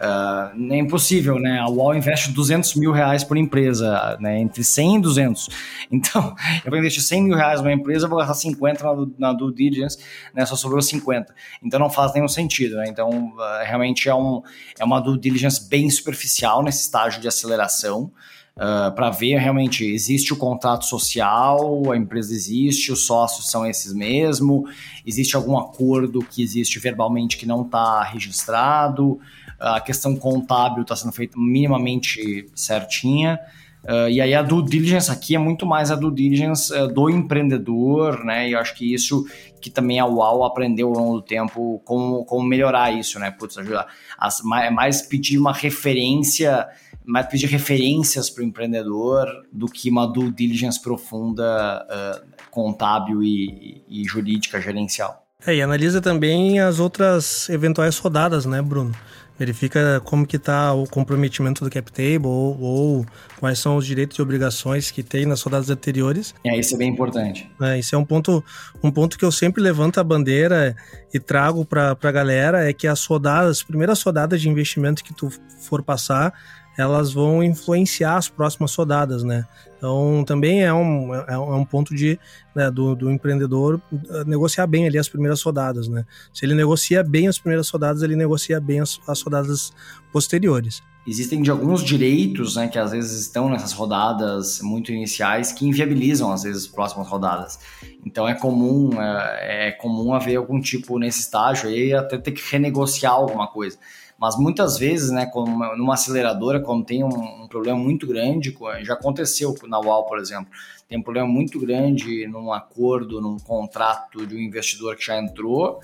[0.02, 1.60] Uh, é impossível, né?
[1.60, 4.40] A UOL investe 200 mil reais por empresa, né?
[4.40, 5.50] Entre 100 e 200.
[5.92, 6.34] Então,
[6.64, 10.00] eu vou investir 100 mil reais numa empresa, vou gastar 50 na, na due diligence,
[10.34, 10.46] né?
[10.46, 11.36] Só sobrou 50.
[11.62, 12.86] Então, não faz nenhum sentido, né?
[12.88, 14.42] Então, uh, realmente é, um,
[14.80, 18.12] é uma due diligence bem superficial nesse estágio de aceleração.
[18.56, 23.66] Uh, ah, para ver realmente existe o contrato social, a empresa existe, os sócios são
[23.66, 24.66] esses mesmo,
[25.06, 29.20] existe algum acordo que existe verbalmente que não está registrado,
[29.62, 33.40] a questão contábil está sendo feita minimamente certinha.
[33.84, 37.10] Uh, e aí a due diligence aqui é muito mais a due diligence uh, do
[37.10, 38.48] empreendedor, né?
[38.48, 39.26] E eu acho que isso
[39.60, 43.32] que também a UAU aprendeu ao longo do tempo como, como melhorar isso, né?
[43.32, 43.88] Putz, ajudar.
[44.18, 46.68] As, mais, mais pedir uma referência,
[47.04, 53.84] mais pedir referências para o empreendedor do que uma due diligence profunda, uh, contábil e,
[53.88, 55.26] e jurídica gerencial.
[55.46, 58.94] É, e analisa também as outras eventuais rodadas, né, Bruno?
[59.42, 63.06] Verifica como que está o comprometimento do cap table ou, ou,
[63.40, 66.36] quais são os direitos e obrigações que tem nas rodadas anteriores.
[66.46, 67.50] É, isso é bem importante.
[67.60, 68.44] É, isso é um ponto,
[68.84, 70.76] um ponto que eu sempre levanto a bandeira
[71.12, 75.14] e trago para a galera, é que as rodadas, as primeiras rodadas de investimento que
[75.14, 76.32] tu for passar,
[76.78, 79.46] elas vão influenciar as próximas rodadas, né?
[79.82, 82.20] Então, também é um, é, é um ponto de,
[82.54, 86.06] né, do, do, empreendedor eh, negociar bem ali as primeiras rodadas, né?
[86.32, 89.74] Se ele negocia bem as primeiras rodadas, ele negocia bem as, as rodadas
[90.14, 90.84] posteriores.
[91.08, 96.32] Existem de alguns direitos, né, que às vezes estão nessas rodadas muito iniciais que inviabilizam
[96.32, 97.58] às vezes as próximas rodadas.
[98.06, 102.44] Então é comum, é, é comum haver algum tipo nesse estágio aí até ter que
[102.52, 103.80] renegociar alguma coisa.
[104.22, 108.94] Mas muitas vezes, né, como numa aceleradora, quando tem um, um, problema muito grande, já
[108.94, 110.52] aconteceu na UAL, por exemplo,
[110.88, 115.82] tem um problema muito grande num acordo, num contrato de um investidor que já entrou,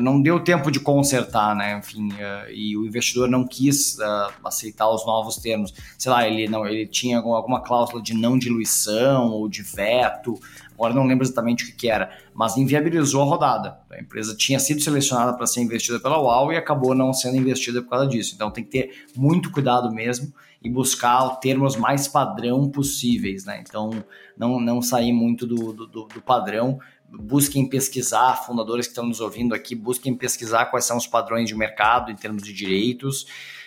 [0.00, 4.88] não deu tempo de consertar, né, enfim, uh, e o investidor não quis uh, aceitar
[4.88, 5.74] os novos termos.
[5.98, 10.40] Sei lá, ele, não, ele tinha alguma, alguma cláusula de não diluição ou de veto,
[10.72, 13.78] agora não lembro exatamente o que, que, era, mas inviabilizou a rodada.
[13.90, 17.82] A empresa tinha sido selecionada para ser investida pela UAU e acabou não sendo investida
[17.82, 18.34] por causa disso.
[18.34, 23.62] Então tem que ter muito cuidado mesmo e buscar termos mais padrão possíveis, né?
[23.66, 23.90] Então
[24.36, 26.78] não, não sair muito do, do, do padrão.
[27.08, 31.54] Busquem pesquisar, fundadores que estão nos ouvindo aqui, busquem pesquisar quais são os padrões de
[31.54, 33.22] mercado em termos de direitos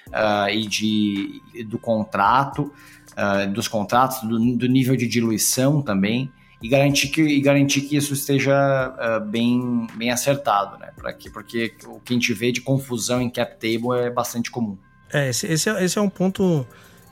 [0.08, 2.72] uh, e de, do contrato,
[3.12, 7.96] uh, dos contratos, do, do nível de diluição também e garantir que, e garantir que
[7.96, 10.92] isso esteja uh, bem, bem acertado, né?
[11.18, 14.78] Que, porque o que a gente vê de confusão em cap table é bastante comum.
[15.12, 16.68] É, esse, esse, é, esse é um ponto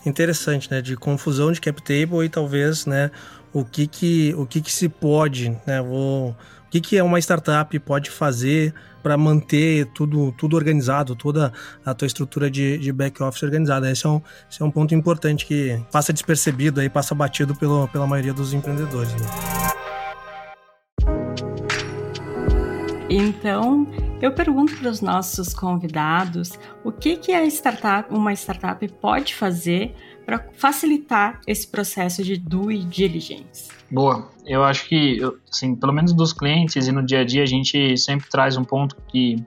[0.06, 0.82] interessante, né?
[0.82, 3.10] De confusão de cap table e talvez, né?
[3.54, 5.82] O que que, o que, que se pode, né?
[5.82, 11.54] Vou, o que, que é uma startup pode fazer para manter tudo, tudo organizado, toda
[11.86, 13.90] a tua estrutura de, de back-office organizada.
[13.90, 17.88] Esse é, um, esse é um ponto importante que passa despercebido aí, passa batido pelo,
[17.88, 19.14] pela maioria dos empreendedores.
[19.14, 19.28] Né?
[23.10, 23.88] Então,
[24.22, 29.96] eu pergunto para os nossos convidados o que, que a startup, uma startup pode fazer
[30.28, 33.70] para facilitar esse processo de due diligence.
[33.90, 34.30] Boa.
[34.46, 37.98] Eu acho que, assim, pelo menos dos clientes e no dia a dia, a gente
[37.98, 39.42] sempre traz um ponto que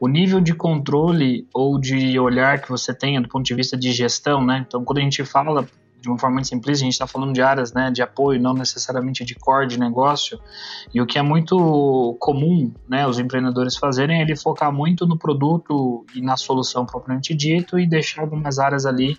[0.00, 3.92] o nível de controle ou de olhar que você tenha do ponto de vista de
[3.92, 4.64] gestão, né?
[4.66, 5.68] Então, quando a gente fala
[6.00, 8.54] de uma forma muito simples, a gente está falando de áreas né, de apoio, não
[8.54, 10.38] necessariamente de core de negócio.
[10.94, 15.18] E o que é muito comum né, os empreendedores fazerem é ele focar muito no
[15.18, 19.18] produto e na solução propriamente dito e deixar algumas áreas ali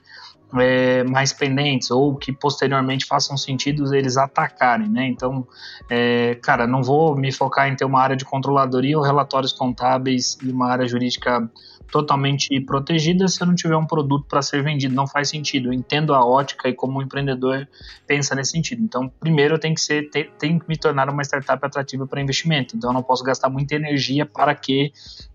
[0.55, 5.07] é, mais pendentes ou que posteriormente façam sentido eles atacarem, né?
[5.07, 5.47] Então,
[5.89, 10.37] é, cara, não vou me focar em ter uma área de controladoria ou relatórios contábeis
[10.41, 11.49] e uma área jurídica
[11.91, 14.93] totalmente protegida se eu não tiver um produto para ser vendido.
[14.93, 15.69] Não faz sentido.
[15.69, 17.67] Eu entendo a ótica e como o empreendedor
[18.05, 18.83] pensa nesse sentido.
[18.83, 22.21] Então, primeiro eu tenho que ser, ter, tenho que me tornar uma startup atrativa para
[22.21, 22.75] investimento.
[22.75, 24.91] Então, eu não posso gastar muita energia para que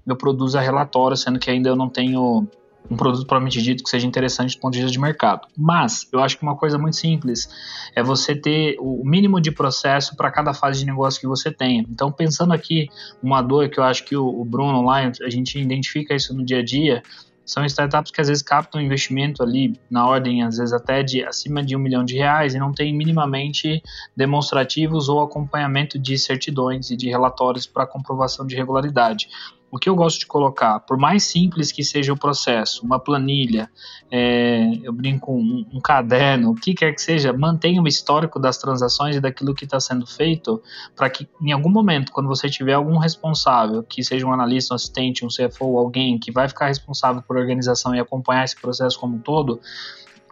[0.07, 2.47] eu produza relatórios, sendo que ainda eu não tenho
[2.91, 5.47] um produto propriamente dito que seja interessante do ponto de vista de mercado.
[5.57, 7.49] Mas eu acho que uma coisa muito simples
[7.95, 11.85] é você ter o mínimo de processo para cada fase de negócio que você tenha.
[11.89, 12.89] Então, pensando aqui
[13.23, 16.59] uma dor que eu acho que o, Bruno lá, a gente identifica isso no dia
[16.59, 17.03] a dia,
[17.45, 21.63] são startups que às vezes captam investimento ali na ordem, às vezes até de acima
[21.63, 23.83] de um milhão de reais e não tem minimamente
[24.17, 29.29] demonstrativos ou acompanhamento de certidões e de relatórios para comprovação de regularidade
[29.73, 33.71] o que eu gosto de colocar, por mais simples que seja o processo, uma planilha,
[34.11, 38.59] é, eu brinco um, um, caderno, o que quer que seja, mantenha o histórico das
[38.59, 40.63] transações e daquilo que está sendo feito,
[40.95, 44.77] para que em algum momento, quando você tiver algum responsável, que seja um analista, um
[44.77, 49.17] assistente, um CFO, alguém que vai ficar responsável por organização e acompanhar esse processo como
[49.17, 49.59] um todo,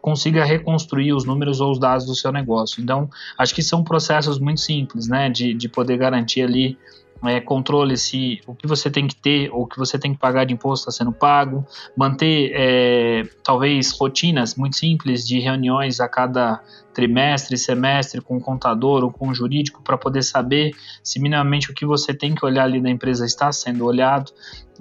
[0.02, 2.82] consiga reconstruir os números ou os dados do seu negócio.
[2.82, 6.78] Então, acho que são processos muito simples, né, de, de poder garantir ali
[7.24, 10.18] é, controle se o que você tem que ter ou o que você tem que
[10.18, 16.08] pagar de imposto está sendo pago, manter é, talvez rotinas muito simples de reuniões a
[16.08, 16.62] cada
[16.94, 21.74] trimestre, semestre com o contador ou com o jurídico para poder saber se minimamente o
[21.74, 24.32] que você tem que olhar ali na empresa está sendo olhado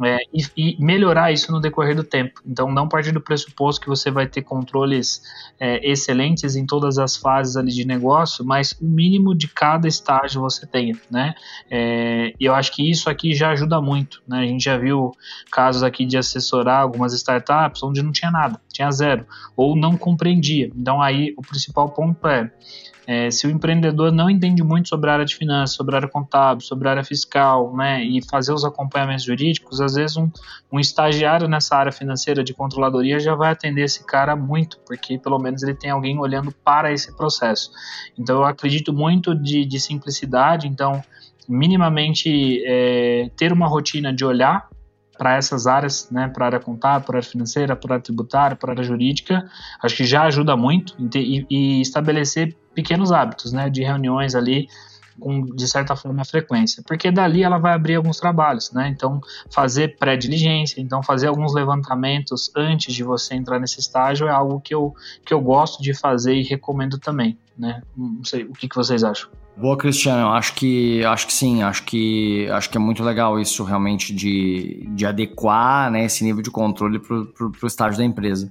[0.03, 2.41] é, e, e, melhorar isso no decorrer do tempo.
[2.45, 5.21] Então, não partir do pressuposto que você vai ter controles
[5.59, 10.41] é, excelentes em todas as fases ali de negócio, mas o mínimo de cada estágio
[10.41, 11.33] você tenha, né?
[11.69, 14.39] É, e eu acho que isso aqui já ajuda muito, né?
[14.39, 15.11] A gente já viu
[15.51, 19.25] casos aqui de assessorar algumas startups onde não tinha nada, tinha zero,
[19.55, 20.71] ou não compreendia.
[20.75, 22.51] Então, aí o principal ponto é
[23.11, 26.07] é, se o empreendedor não entende muito sobre a área de finanças, sobre a área
[26.07, 30.29] contábil, sobre a área fiscal, né, e fazer os acompanhamentos jurídicos, às vezes um,
[30.71, 35.39] um estagiário nessa área financeira de controladoria já vai atender esse cara muito, porque pelo
[35.39, 37.71] menos ele tem alguém olhando para esse processo.
[38.15, 41.01] Então eu acredito muito de, de simplicidade, então
[41.47, 44.69] minimamente é, ter uma rotina de olhar
[45.19, 48.03] para essas áreas, né, para a área contábil, para a área financeira, para a área
[48.03, 49.45] tributária, para a área jurídica,
[49.83, 54.69] acho que já ajuda muito e, e estabelecer pequenos hábitos, né, de reuniões ali
[55.19, 58.87] com, de certa forma, frequência, porque dali ela vai abrir alguns trabalhos, né?
[58.87, 64.59] Então, fazer pré-diligência, então fazer alguns levantamentos antes de você entrar nesse estágio é algo
[64.59, 64.95] que eu,
[65.25, 67.81] que eu gosto de fazer e recomendo também, né?
[67.95, 69.29] Não sei, o que, que vocês acham?
[69.59, 70.29] Boa, Cristiano.
[70.29, 71.61] Acho que acho que sim.
[71.61, 76.41] Acho que acho que é muito legal isso realmente de, de adequar né, esse nível
[76.41, 78.49] de controle para o estágio da empresa.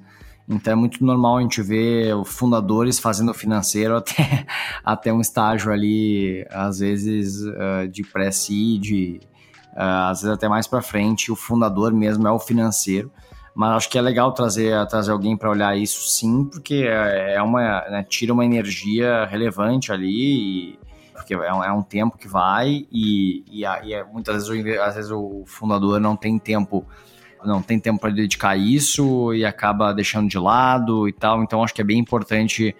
[0.48, 4.46] Então é muito normal a gente ver fundadores fazendo financeiro até,
[4.82, 9.20] até um estágio ali, às vezes uh, de pré-seed,
[9.74, 13.12] uh, às vezes até mais para frente, o fundador mesmo é o financeiro.
[13.54, 17.42] Mas acho que é legal trazer, trazer alguém para olhar isso sim, porque é, é
[17.42, 20.78] uma, né, tira uma energia relevante ali e,
[21.12, 24.94] porque é um, é um tempo que vai e, e, e é, muitas vezes, às
[24.94, 26.86] vezes o fundador não tem tempo
[27.44, 31.42] não tem tempo para dedicar isso e acaba deixando de lado e tal.
[31.42, 32.74] Então acho que é bem importante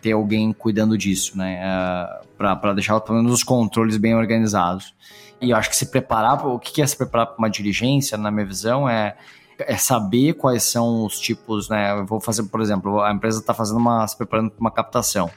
[0.00, 1.60] ter alguém cuidando disso, né?
[1.62, 4.94] É, para deixar pelo menos os controles bem organizados.
[5.40, 8.30] E eu acho que se preparar, o que é se preparar para uma diligência, na
[8.30, 9.16] minha visão, é,
[9.58, 11.92] é saber quais são os tipos, né?
[11.92, 15.30] Eu vou fazer, por exemplo, a empresa está fazendo uma, se preparando para uma captação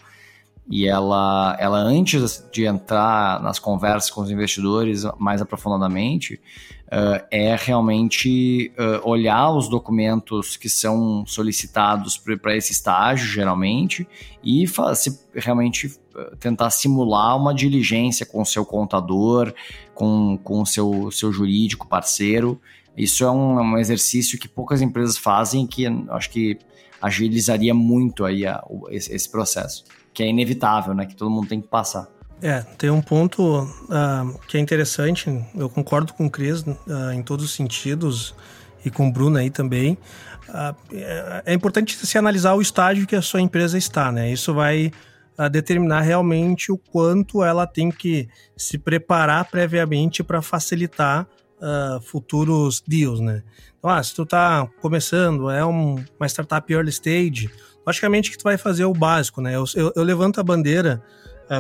[0.69, 6.39] e ela, ela antes de entrar nas conversas com os investidores mais aprofundadamente,
[6.87, 14.07] uh, é realmente uh, olhar os documentos que são solicitados para esse estágio, geralmente,
[14.43, 14.65] e
[14.95, 15.91] se, realmente
[16.39, 19.53] tentar simular uma diligência com o seu contador,
[19.93, 22.59] com, com o seu, seu jurídico parceiro.
[22.95, 26.57] Isso é um, é um exercício que poucas empresas fazem que acho que
[26.99, 29.83] agilizaria muito aí a, esse, esse processo
[30.17, 31.05] que é inevitável, né?
[31.05, 32.16] Que todo mundo tem que passar.
[32.41, 36.75] É, tem um ponto uh, que é interessante, eu concordo com o Cris uh,
[37.13, 38.35] em todos os sentidos
[38.85, 39.97] e com o Bruno aí também.
[40.47, 40.75] Uh,
[41.45, 44.31] é importante se analisar o estágio que a sua empresa está, né?
[44.31, 44.91] Isso vai
[45.51, 51.27] determinar realmente o quanto ela tem que se preparar previamente para facilitar
[52.01, 53.43] futuros deals, né?
[53.77, 57.51] Então, ah, se tu está começando, é um, uma startup early stage,
[57.85, 59.55] logicamente que tu vai fazer o básico, né?
[59.55, 61.03] Eu, eu, eu levanto a bandeira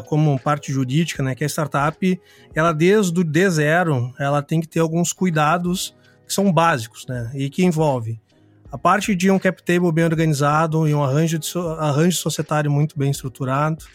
[0.05, 1.35] como parte jurídica, né?
[1.35, 2.21] Que a startup,
[2.53, 7.31] ela desde o D0, ela tem que ter alguns cuidados que são básicos, né?
[7.33, 8.19] E que envolve
[8.71, 12.97] a parte de um cap table bem organizado e um arranjo, de, arranjo societário muito
[12.97, 13.85] bem estruturado,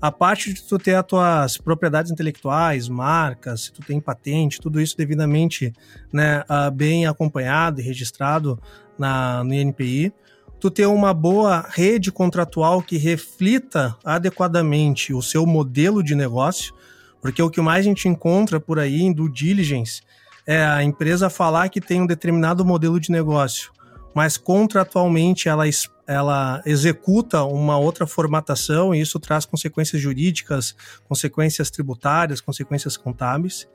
[0.00, 4.80] a parte de tu ter as tuas propriedades intelectuais, marcas, se tu tem patente, tudo
[4.80, 5.72] isso devidamente
[6.12, 8.60] né, uh, bem acompanhado e registrado
[8.98, 10.12] na, no INPI
[10.62, 16.72] tu ter uma boa rede contratual que reflita adequadamente o seu modelo de negócio,
[17.20, 20.02] porque o que mais a gente encontra por aí em due diligence
[20.46, 23.72] é a empresa falar que tem um determinado modelo de negócio,
[24.14, 25.64] mas contratualmente ela,
[26.06, 30.76] ela executa uma outra formatação e isso traz consequências jurídicas,
[31.08, 33.68] consequências tributárias, consequências contábeis.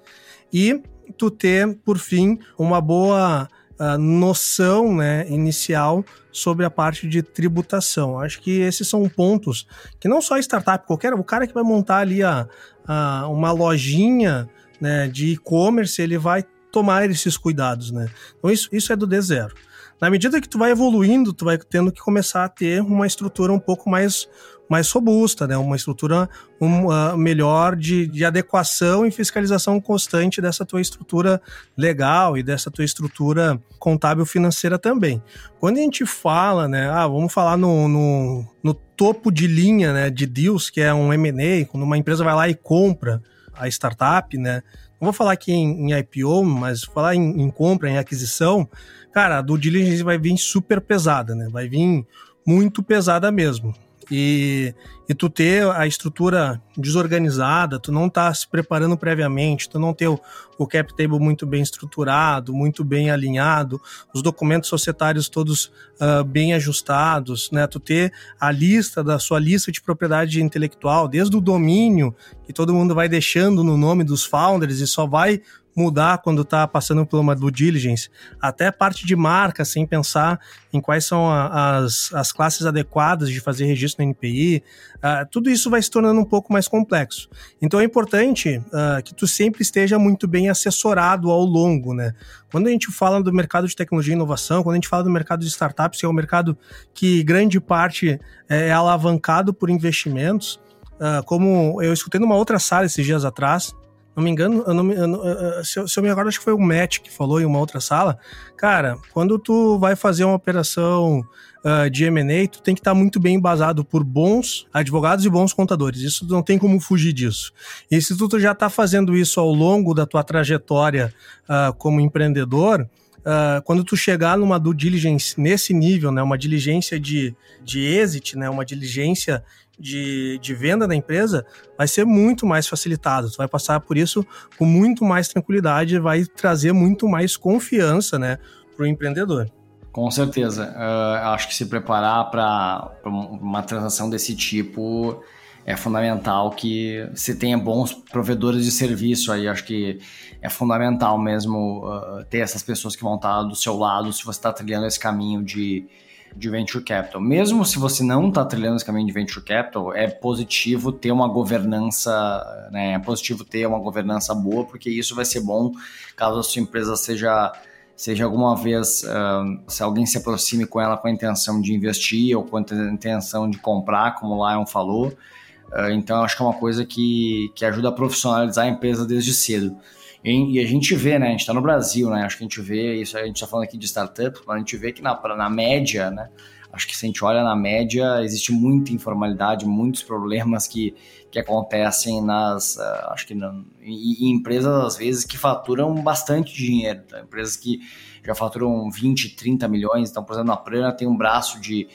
[0.54, 0.82] E
[1.18, 3.50] tu ter, por fim, uma boa
[3.80, 8.20] uh, noção né, inicial sobre a parte de tributação.
[8.20, 9.68] Acho que esses são pontos
[10.00, 12.48] que não só a startup, qualquer o cara que vai montar ali a,
[12.88, 14.48] a uma lojinha
[14.80, 18.10] né, de e-commerce, ele vai tomar esses cuidados, né?
[18.38, 19.52] Então isso, isso é do D0.
[20.00, 23.52] Na medida que tu vai evoluindo, tu vai tendo que começar a ter uma estrutura
[23.52, 24.30] um pouco mais
[24.70, 25.58] mais robusta, né?
[25.58, 31.42] uma estrutura um, uh, melhor de, de adequação e fiscalização constante dessa tua estrutura
[31.78, 35.22] legal e dessa tua estrutura contábil financeira também.
[35.60, 40.10] Quando a gente fala, né, ah, vamos falar no, no, no topo de linha né,
[40.10, 43.22] de deals, que é um M&A, quando uma empresa vai lá e compra
[43.56, 44.62] a startup, né,
[45.00, 48.68] não vou falar aqui em, em IPO, mas falar em, em, compra, em aquisição,
[49.14, 51.48] cara, a due diligence vai vir super pesada, né?
[51.52, 52.06] Vai vir
[52.46, 53.76] muito pesada mesmo.
[54.10, 54.74] E,
[55.10, 60.08] e tu ter a estrutura desorganizada, tu não tá se preparando previamente, tu não ter
[60.08, 60.20] o,
[60.58, 63.82] o cap table muito bem estruturado, muito bem alinhado,
[64.14, 67.68] os documentos societários todos uh, bem ajustados, né?
[67.68, 72.74] Tu ter a lista da sua lista de propriedade intelectual, desde o domínio, que todo
[72.74, 75.42] mundo vai deixando no nome dos founders e só vai
[75.78, 78.10] mudar quando está passando por uma due diligence,
[78.42, 80.40] até parte de marca, sem pensar
[80.74, 85.26] em quais são a, as, as classes adequadas de fazer registro no NPI, uh, ah,
[85.30, 87.30] tudo isso vai se tornando um pouco mais complexo.
[87.62, 92.14] Então é importante uh, que tu sempre esteja muito bem assessorado ao longo, né?
[92.52, 95.12] Quando a gente fala do mercado de tecnologia e inovação, quando a gente fala do
[95.12, 96.58] mercado de startups, que é um mercado
[96.94, 98.20] que grande parte
[98.50, 100.60] é, é alavancado por investimentos,
[100.94, 103.76] uh, como eu escutei numa outra sala esses dias atrás,
[104.18, 106.54] não me engano, eu não, eu, se, eu, se eu me recordo, acho que foi
[106.54, 108.18] o Matt que falou em uma outra sala.
[108.58, 111.24] Cara, quando tu vai fazer uma operação
[111.64, 115.30] uh, de M&A, tu tem que estar tá muito bem embasado por bons advogados e
[115.30, 116.02] bons contadores.
[116.02, 117.54] Isso não tem como fugir disso.
[117.92, 121.14] E se tu já está fazendo isso ao longo da tua trajetória
[121.48, 122.90] uh, como empreendedor,
[123.28, 128.38] Uh, quando tu chegar numa due diligence nesse nível, né, uma diligência de, de exit,
[128.38, 129.44] né, uma diligência
[129.80, 131.46] de, de venda da empresa,
[131.78, 133.30] vai ser muito mais facilitado.
[133.30, 134.26] Tu vai passar por isso
[134.58, 138.38] com muito mais tranquilidade, vai trazer muito mais confiança né,
[138.76, 139.50] para o empreendedor.
[139.92, 140.74] Com certeza.
[140.76, 145.24] Uh, acho que se preparar para uma transação desse tipo
[145.66, 149.48] é fundamental que se tenha bons provedores de serviço aí.
[149.48, 150.00] Acho que
[150.42, 154.40] é fundamental mesmo uh, ter essas pessoas que vão estar do seu lado se você
[154.40, 155.88] está trilhando esse caminho de,
[156.36, 157.20] de venture capital.
[157.20, 161.28] Mesmo se você não está trilhando esse caminho de venture capital, é positivo ter uma
[161.28, 162.94] governança, né?
[162.94, 165.72] É positivo ter uma governança boa, porque isso vai ser bom
[166.16, 167.54] caso a sua empresa seja
[167.96, 172.38] seja alguma vez uh, se alguém se aproxime com ela com a intenção de investir
[172.38, 175.08] ou com a intenção de comprar, como o Lion falou.
[175.08, 179.34] Uh, então, acho que é uma coisa que, que ajuda a profissionalizar a empresa desde
[179.34, 179.76] cedo.
[180.24, 181.28] E, a gente vê, né?
[181.28, 182.24] A gente está no Brasil, né?
[182.24, 183.18] Acho que a gente vê isso.
[183.18, 186.12] A gente está falando aqui de startup, mas a gente vê que na, na média,
[186.12, 186.30] né?
[186.72, 190.94] Acho que se a gente olha na média, existe muita informalidade, muitos problemas que,
[191.32, 192.76] que acontecem nas.
[192.76, 197.02] Uh, acho que não, em, em, empresas, às vezes, que faturam bastante dinheiro.
[197.08, 197.22] Tá?
[197.22, 197.80] Empresas que
[198.24, 200.12] já faturam 20, 30 milhões.
[200.12, 201.88] Então, por exemplo, a Prana tem um braço de.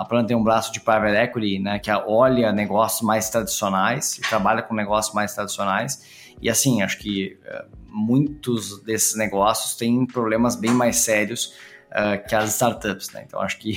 [0.00, 1.78] A Prana tem um braço de private equity, né?
[1.78, 6.02] Que olha negócios mais tradicionais e trabalha com negócios mais tradicionais
[6.40, 11.54] e assim, acho que uh, muitos desses negócios têm problemas bem mais sérios
[11.90, 13.24] uh, que as startups, né?
[13.26, 13.72] Então acho que.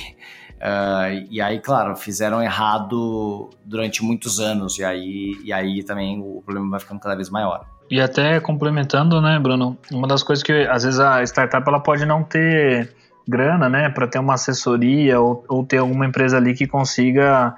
[0.54, 6.40] Uh, e aí, claro, fizeram errado durante muitos anos, e aí, e aí também o
[6.40, 7.66] problema vai ficando cada vez maior.
[7.90, 12.06] E até complementando, né, Bruno, uma das coisas que às vezes a startup ela pode
[12.06, 12.94] não ter
[13.26, 17.54] grana, né, para ter uma assessoria ou, ou ter alguma empresa ali que consiga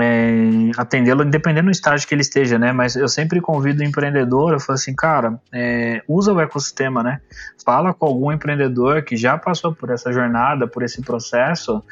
[0.00, 2.72] é, atendê-lo, dependendo do estágio que ele esteja, né?
[2.72, 7.20] Mas eu sempre convido o empreendedor, eu falo assim, cara, é, usa o ecossistema, né?
[7.64, 11.82] Fala com algum empreendedor que já passou por essa jornada, por esse processo,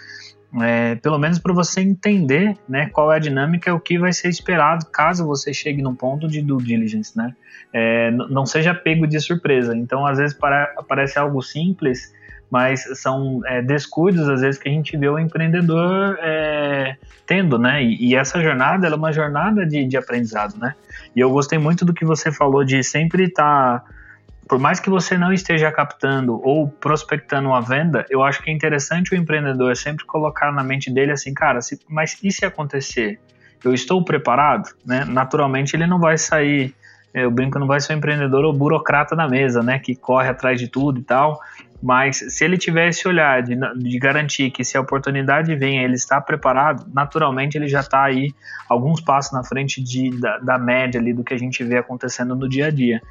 [0.61, 4.29] é, pelo menos para você entender, né, qual é a dinâmica o que vai ser
[4.29, 7.35] esperado caso você chegue num ponto de due diligence, né?
[7.73, 9.75] É, não seja pego de surpresa.
[9.75, 12.13] Então, às vezes para, parece algo simples,
[12.53, 17.83] mas são é, descuidos, às vezes, que a gente vê o empreendedor é, tendo, né?
[17.83, 20.75] E, e, essa jornada, é uma jornada de, de, aprendizado, né?
[21.17, 23.81] E eu gostei muito do que você falou de sempre estar...
[23.81, 23.85] Tá,
[24.47, 28.53] por mais que você não esteja captando ou prospectando uma venda, eu acho que é
[28.53, 33.19] interessante o empreendedor sempre colocar na mente dele assim, cara, se, mas e se acontecer?
[33.65, 34.69] Eu estou preparado?
[34.85, 35.07] Né?
[35.07, 36.75] Naturalmente ele não vai sair
[37.15, 40.59] eu brinco, não vai ser o empreendedor ou burocrata da mesa, né, que corre atrás
[40.59, 41.41] de tudo e tal,
[41.83, 45.95] mas se ele tiver esse olhar de, de garantir que se a oportunidade vem, ele
[45.95, 48.33] está preparado, naturalmente ele já está aí
[48.69, 52.37] alguns passos na frente de, da, da média ali do que a gente vê acontecendo
[52.37, 53.03] no dia a dia.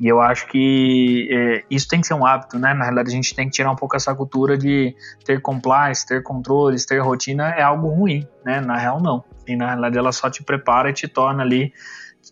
[0.00, 2.72] E eu acho que é, isso tem que ser um hábito, né?
[2.72, 4.94] Na realidade, a gente tem que tirar um pouco essa cultura de
[5.26, 8.62] ter compliance, ter controles, ter rotina é algo ruim, né?
[8.62, 9.22] Na real, não.
[9.46, 11.70] E na realidade, ela só te prepara e te torna ali.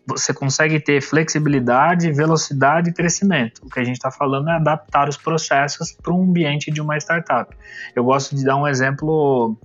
[0.07, 3.61] Você consegue ter flexibilidade, velocidade e crescimento.
[3.65, 6.97] O que a gente está falando é adaptar os processos para um ambiente de uma
[6.97, 7.55] startup.
[7.95, 9.59] Eu gosto de dar um exemplo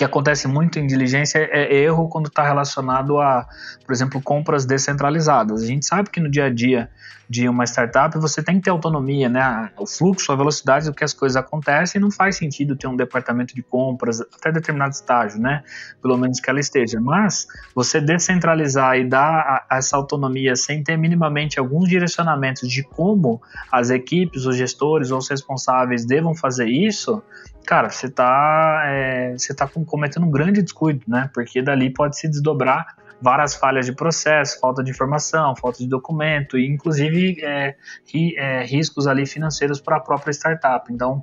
[0.00, 3.46] que acontece muito em diligência é erro quando está relacionado a,
[3.84, 5.62] por exemplo, compras descentralizadas.
[5.62, 6.88] A gente sabe que no dia a dia
[7.28, 9.70] de uma startup você tem que ter autonomia, né?
[9.78, 13.54] O fluxo, a velocidade do que as coisas acontecem, não faz sentido ter um departamento
[13.54, 15.62] de compras até determinado estágio, né?
[16.00, 16.98] Pelo menos que ela esteja.
[16.98, 23.40] Mas você descentralizar e dar a, essa autonomia sem ter minimamente alguns direcionamentos de como
[23.70, 27.22] as equipes, os gestores ou os responsáveis devam fazer isso,
[27.64, 31.28] cara, você está é, você tá cometendo um grande descuido, né?
[31.34, 36.58] Porque dali pode se desdobrar várias falhas de processo, falta de informação, falta de documento
[36.58, 37.76] e inclusive é,
[38.06, 40.90] ri, é, riscos ali financeiros para a própria startup.
[40.90, 41.22] Então,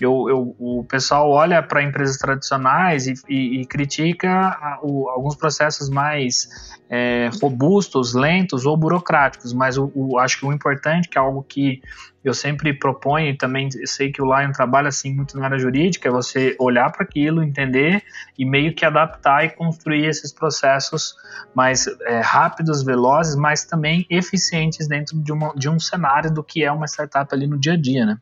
[0.00, 5.36] eu, eu, o pessoal olha para empresas tradicionais e, e, e critica a, o, alguns
[5.36, 6.48] processos mais
[6.90, 11.42] é, robustos, lentos ou burocráticos, mas o, o, acho que o importante, que é algo
[11.42, 11.80] que
[12.24, 16.08] eu sempre proponho e também sei que o Lion trabalha assim muito na área jurídica,
[16.08, 18.02] é você olhar para aquilo, entender
[18.36, 21.14] e meio que adaptar e construir esses processos
[21.54, 26.64] mais é, rápidos, velozes, mas também eficientes dentro de, uma, de um cenário do que
[26.64, 28.18] é uma startup ali no dia a dia, né?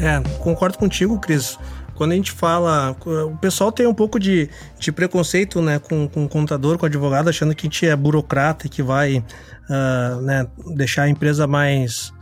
[0.00, 1.58] É, concordo contigo, Cris
[1.98, 2.96] quando a gente fala.
[3.26, 6.86] O pessoal tem um pouco de, de preconceito né, com, com o contador, com o
[6.86, 10.46] advogado, achando que a gente é burocrata e que vai uh, né,
[10.76, 12.12] deixar a empresa mais,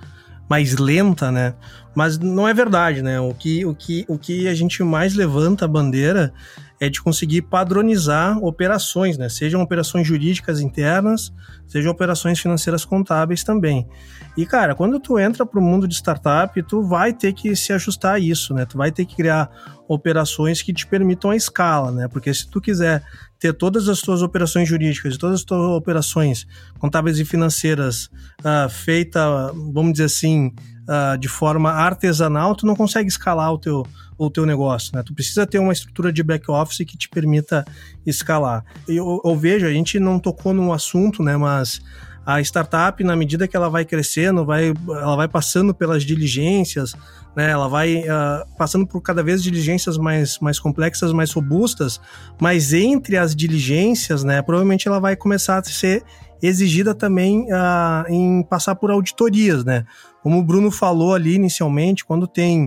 [0.49, 1.55] mais lenta, né?
[1.95, 3.21] Mas não é verdade, né?
[3.21, 6.33] O que, o, que, o que a gente mais levanta a bandeira
[6.81, 9.29] é de conseguir padronizar operações, né?
[9.29, 11.33] Sejam operações jurídicas internas,
[11.67, 13.89] sejam operações financeiras contábeis também.
[14.37, 17.73] E, cara, quando tu entra para o mundo de startup, tu vai ter que se
[17.73, 18.67] ajustar a isso, né?
[18.67, 19.51] Tu vai ter que criar
[19.89, 22.09] operações que te permitam a escala, né?
[22.09, 23.03] Porque se tu quiser
[23.39, 26.47] ter todas as tuas operações jurídicas e todas as tuas operações
[26.79, 28.07] contábeis e financeiras
[28.41, 30.53] uh, feita, vamos dizer assim,
[30.89, 33.87] uh, de forma artesanal, tu não consegue escalar o teu,
[34.19, 35.03] o teu negócio, né?
[35.03, 37.65] Tu precisa ter uma estrutura de back-office que te permita
[38.05, 38.65] escalar.
[38.89, 41.37] Eu, eu vejo, a gente não tocou no assunto, né?
[41.37, 41.81] Mas
[42.25, 46.95] a startup, na medida que ela vai crescendo, vai, ela vai passando pelas diligências,
[47.37, 47.51] né?
[47.51, 52.01] Ela vai uh, passando por cada vez diligências mais, mais complexas, mais robustas,
[52.41, 54.43] mas entre as diligências, né?
[54.43, 56.03] Provavelmente ela vai começar a ser
[56.43, 59.85] exigida também uh, em passar por auditorias, né?
[60.27, 62.65] Como o Bruno falou ali inicialmente, quando tem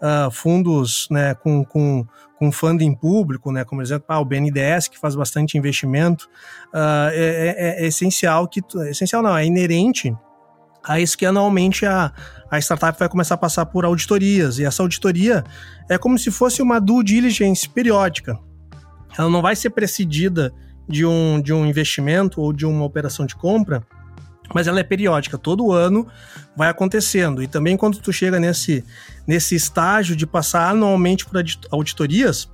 [0.00, 2.06] uh, fundos né, com, com,
[2.38, 6.26] com funding público, né, como exemplo ah, o BNDES, que faz bastante investimento,
[6.72, 8.62] uh, é, é, é, essencial que.
[8.78, 10.16] É essencial não, é inerente
[10.82, 12.14] a isso que anualmente a,
[12.50, 14.58] a startup vai começar a passar por auditorias.
[14.58, 15.44] E essa auditoria
[15.90, 18.38] é como se fosse uma due diligence periódica.
[19.18, 20.50] Ela não vai ser precedida
[20.88, 23.86] de um, de um investimento ou de uma operação de compra,
[24.54, 26.06] mas ela é periódica, todo ano
[26.56, 27.42] vai acontecendo.
[27.42, 28.84] E também quando tu chega nesse,
[29.26, 32.50] nesse estágio de passar anualmente por auditorias,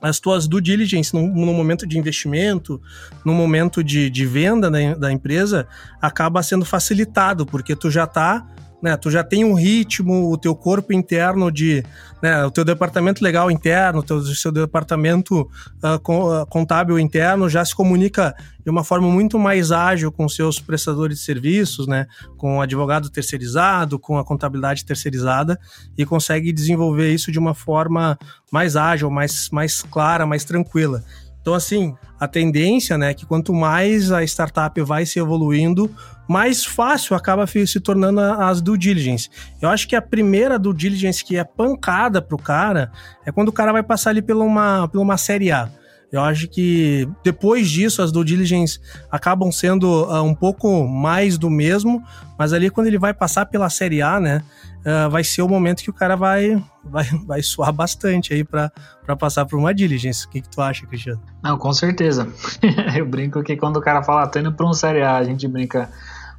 [0.00, 2.80] as tuas due diligence no, no momento de investimento,
[3.24, 5.66] no momento de, de venda da, da empresa,
[6.00, 8.46] acaba sendo facilitado, porque tu já está
[8.86, 8.96] né?
[8.96, 11.84] Tu já tem um ritmo, o teu corpo interno de,
[12.22, 12.44] né?
[12.44, 18.32] O teu departamento legal interno, o teu, seu departamento uh, contábil interno já se comunica
[18.64, 22.06] de uma forma muito mais ágil com seus prestadores de serviços, né?
[22.36, 25.58] Com o advogado terceirizado, com a contabilidade terceirizada
[25.98, 28.16] e consegue desenvolver isso de uma forma
[28.52, 31.02] mais ágil, mais, mais clara, mais tranquila.
[31.46, 35.88] Então, assim, a tendência, né, é que quanto mais a startup vai se evoluindo,
[36.28, 39.30] mais fácil acaba se tornando as due diligence.
[39.62, 42.90] Eu acho que a primeira due diligence que é pancada pro cara
[43.24, 45.70] é quando o cara vai passar ali por uma, por uma série A.
[46.10, 51.48] Eu acho que depois disso as due diligence acabam sendo uh, um pouco mais do
[51.48, 52.02] mesmo,
[52.36, 54.42] mas ali quando ele vai passar pela série A, né,
[54.86, 58.70] uh, vai ser o momento que o cara vai vai, vai suar bastante aí para
[59.18, 60.26] passar por uma diligence.
[60.26, 61.20] O que, que tu acha, Cristiano?
[61.42, 62.28] Não, com certeza.
[62.96, 65.46] Eu brinco que quando o cara fala, tô indo para um série A, a gente
[65.48, 65.90] brinca,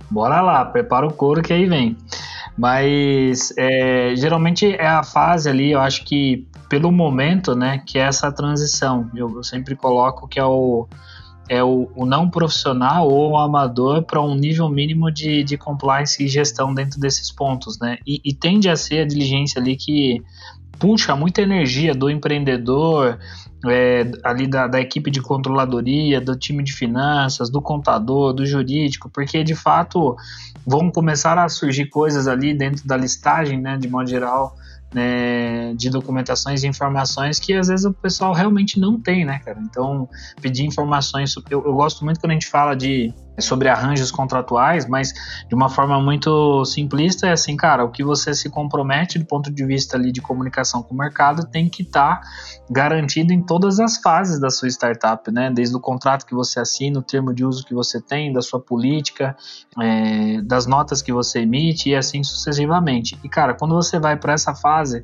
[0.09, 1.97] bora lá, prepara o couro que aí vem.
[2.57, 8.01] Mas é, geralmente é a fase ali, eu acho que pelo momento, né, que é
[8.01, 9.09] essa transição.
[9.15, 10.87] Eu, eu sempre coloco que é o,
[11.49, 16.23] é o, o não profissional ou o amador para um nível mínimo de, de compliance
[16.23, 17.97] e gestão dentro desses pontos, né?
[18.05, 20.21] E, e, tende a ser a diligência ali que
[20.77, 23.17] puxa muita energia do empreendedor,
[23.65, 29.09] é, ali da, da, equipe de controladoria, do time de finanças, do contador, do jurídico,
[29.09, 30.15] porque de fato
[30.65, 34.55] vão começar a surgir coisas ali dentro da listagem, né, de modo geral,
[34.93, 39.59] né, de documentações e informações que às vezes o pessoal realmente não tem, né, cara?
[39.61, 40.07] Então,
[40.41, 45.13] pedir informações, eu, eu gosto muito quando a gente fala de sobre arranjos contratuais, mas
[45.47, 49.51] de uma forma muito simplista é assim, cara, o que você se compromete do ponto
[49.51, 52.27] de vista ali de comunicação com o mercado tem que estar tá
[52.69, 55.49] garantido em todas as fases da sua startup, né?
[55.49, 58.59] Desde o contrato que você assina, o termo de uso que você tem, da sua
[58.59, 59.35] política,
[59.79, 63.17] é, das notas que você emite e assim sucessivamente.
[63.23, 65.03] E cara, quando você vai para essa fase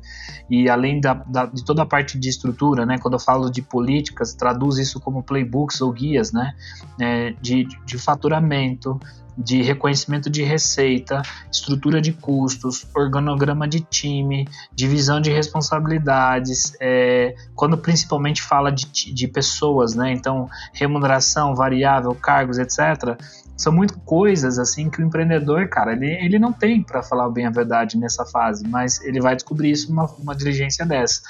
[0.50, 2.98] e além da, da, de toda a parte de estrutura, né?
[2.98, 6.54] Quando eu falo de políticas, traduz isso como playbooks ou guias, né?
[7.00, 8.98] É, de, de faturamento,
[9.36, 11.20] de reconhecimento de receita,
[11.50, 19.26] estrutura de custos, organograma de time, divisão de responsabilidades, é, quando principalmente fala de, de
[19.26, 20.12] pessoas, né?
[20.12, 23.20] Então, remuneração, variável, cargos, etc.
[23.56, 27.46] São muito coisas assim que o empreendedor, cara, ele, ele não tem para falar bem
[27.46, 31.22] a verdade nessa fase, mas ele vai descobrir isso numa uma diligência dessa.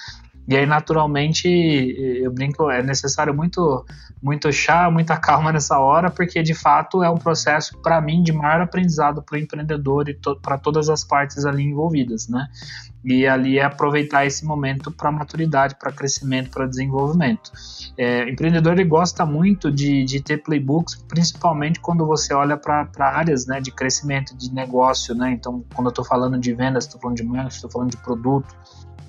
[0.47, 3.84] E aí, naturalmente, eu brinco, é necessário muito,
[4.22, 8.32] muito chá, muita calma nessa hora, porque de fato é um processo, para mim, de
[8.32, 12.49] maior aprendizado para o empreendedor e to para todas as partes ali envolvidas, né?
[13.05, 17.53] E ali é aproveitar esse momento para maturidade, para crescimento, para desenvolvimento.
[17.99, 23.47] É, empreendedor ele gosta muito de, de ter playbooks, principalmente quando você olha para áreas
[23.47, 25.32] né, de crescimento de negócio, né?
[25.32, 28.55] Então, quando eu estou falando de vendas, estou falando de marketing, estou falando de produto,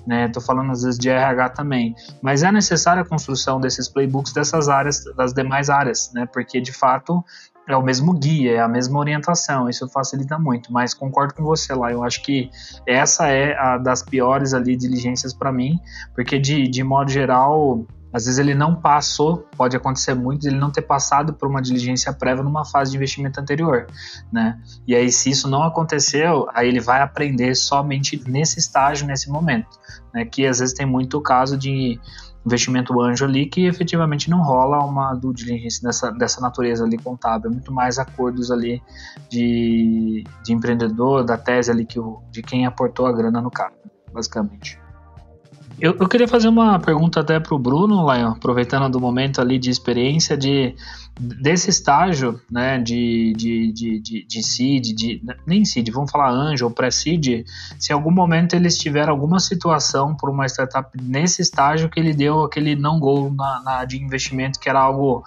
[0.06, 0.28] né?
[0.28, 4.68] Tô falando às vezes de RH também, mas é necessária a construção desses playbooks dessas
[4.68, 6.26] áreas, das demais áreas, né?
[6.32, 7.24] Porque de fato
[7.68, 11.74] é o mesmo guia, é a mesma orientação, isso facilita muito, mas concordo com você
[11.74, 12.50] lá, eu acho que
[12.86, 15.78] essa é a das piores ali diligências para mim,
[16.14, 17.84] porque de, de modo geral
[18.16, 22.10] às vezes ele não passou, pode acontecer muito, ele não ter passado por uma diligência
[22.14, 23.86] prévia numa fase de investimento anterior,
[24.32, 24.58] né?
[24.86, 29.68] E aí, se isso não aconteceu, aí ele vai aprender somente nesse estágio, nesse momento,
[30.14, 30.24] né?
[30.24, 32.00] Que às vezes tem muito caso de
[32.46, 37.50] investimento anjo ali que efetivamente não rola uma due diligence dessa, dessa natureza ali contábil,
[37.50, 38.80] é muito mais acordos ali
[39.28, 43.74] de, de empreendedor, da tese ali que o, de quem aportou a grana no carro,
[44.12, 44.85] basicamente.
[45.78, 49.58] Eu, eu queria fazer uma pergunta até para o Bruno, Lion, aproveitando do momento ali
[49.58, 50.74] de experiência de
[51.18, 56.66] desse estágio né, de, de, de, de, de seed, de, nem seed, vamos falar anjo
[56.66, 57.46] ou pré-seed,
[57.78, 62.12] se em algum momento eles tiveram alguma situação por uma startup nesse estágio que ele
[62.12, 65.24] deu aquele não gol na, na de investimento que era algo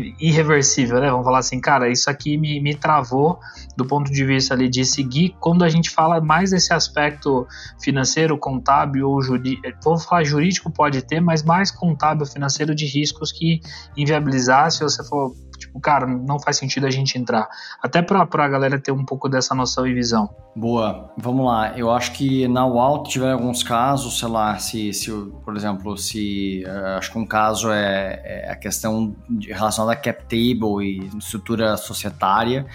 [0.00, 1.10] que, irreversível, né?
[1.10, 3.38] Vamos falar assim, cara, isso aqui me, me travou
[3.76, 5.34] do ponto de vista ali de seguir.
[5.40, 7.46] Quando a gente fala mais desse aspecto
[7.80, 13.32] financeiro, contábil ou jurídico, vou falar jurídico pode ter, mas mais contábil, financeiro de riscos
[13.32, 13.60] que
[13.96, 17.48] inviabilizar se você for tipo, cara, não faz sentido a gente entrar.
[17.82, 20.30] Até pra, pra galera ter um pouco dessa noção e visão.
[20.56, 21.76] Boa, vamos lá.
[21.76, 25.10] Eu acho que na UAL tiver alguns casos, sei lá, se, se
[25.44, 29.96] por exemplo, se uh, acho que um caso é, é a questão de, relacionada a
[29.96, 32.66] cap table e estrutura societária.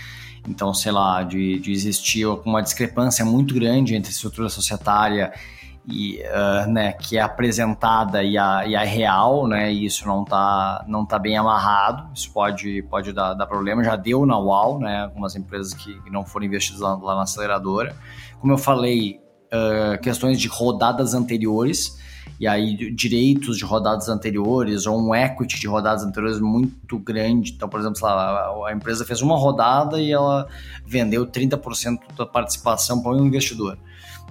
[0.47, 6.71] Então, sei lá, de, de existir uma discrepância muito grande entre estrutura societária e, uh,
[6.71, 11.05] né, que é apresentada e a, e a real, né, e isso não está não
[11.05, 15.35] tá bem amarrado, isso pode, pode dar, dar problema, já deu na UAU, né, algumas
[15.35, 17.95] empresas que, que não foram investidas lá, lá, na aceleradora.
[18.39, 19.19] Como eu falei,
[19.51, 22.01] uh, questões de rodadas anteriores,
[22.39, 27.51] e aí direitos de rodadas anteriores ou um equity de rodadas anteriores muito grande.
[27.51, 30.47] Então, por exemplo, lá, a empresa fez uma rodada e ela
[30.85, 33.77] vendeu 30% da participação para um investidor,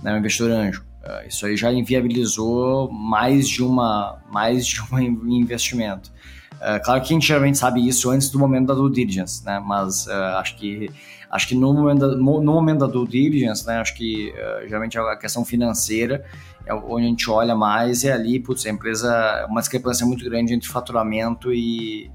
[0.03, 0.92] né, um investidor anjo.
[1.03, 4.99] Uh, isso aí já inviabilizou mais de uma mais de um
[5.29, 6.13] investimento.
[6.55, 9.61] Uh, claro que a gente geralmente sabe isso antes do momento da due diligence, né?
[9.65, 10.89] Mas uh, acho que
[11.29, 13.79] acho que no momento da, no, momento da due diligence, né?
[13.79, 14.33] Acho que
[14.67, 16.25] geralmente a questão financeira
[16.65, 20.55] é onde a gente olha mais é ali, putz, a empresa uma discrepância muito grande
[20.55, 22.11] entre faturamento e,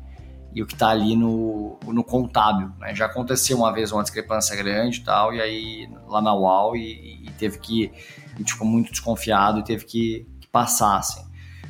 [0.54, 2.72] e o que está ali no, no contábil.
[2.80, 2.96] Né?
[2.96, 7.26] Já aconteceu uma vez uma discrepância grande e tal, e aí lá na UAU e,
[7.26, 7.92] e teve que
[8.34, 11.26] a gente ficou muito desconfiado e teve que, que passar, assim.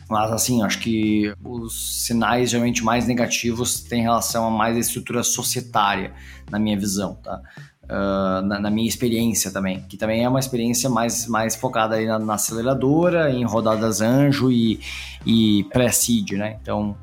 [0.09, 5.21] Mas, assim, acho que os sinais geralmente mais negativos têm relação a mais a estrutura
[5.23, 6.13] societária,
[6.49, 7.41] na minha visão, tá?
[7.83, 12.05] Uh, na, na, minha experiência também, que também é uma experiência mais, mais focada aí
[12.05, 14.81] na, na aceleradora, em rodadas anjo e,
[15.25, 16.57] e pré-seed, né?
[16.61, 16.97] Então,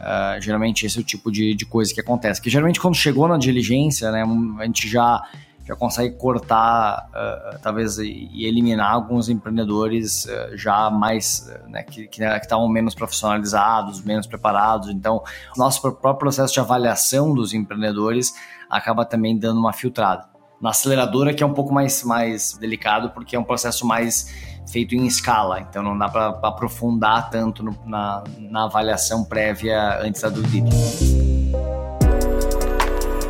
[0.00, 2.40] uh, geralmente esse é o tipo de, de coisa que acontece.
[2.40, 4.24] Que geralmente quando chegou na diligência, né,
[4.58, 5.22] a gente já
[5.66, 12.68] já consegue cortar, uh, talvez, e, eliminar alguns empreendedores uh, já mais, né, que estavam
[12.68, 14.88] menos profissionalizados, menos preparados.
[14.90, 15.24] Então,
[15.56, 18.32] nosso próprio processo de avaliação dos empreendedores
[18.70, 20.28] acaba também dando uma filtrada.
[20.60, 24.94] Na aceleradora, que é um pouco mais, mais delicado, porque é um processo mais feito
[24.94, 30.28] em escala, então não dá para aprofundar tanto no, na, na avaliação prévia antes da
[30.28, 30.44] due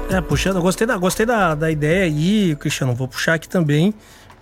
[0.09, 3.93] é, puxando, gostei da, gostei da, da ideia aí, Cristiano, vou puxar aqui também.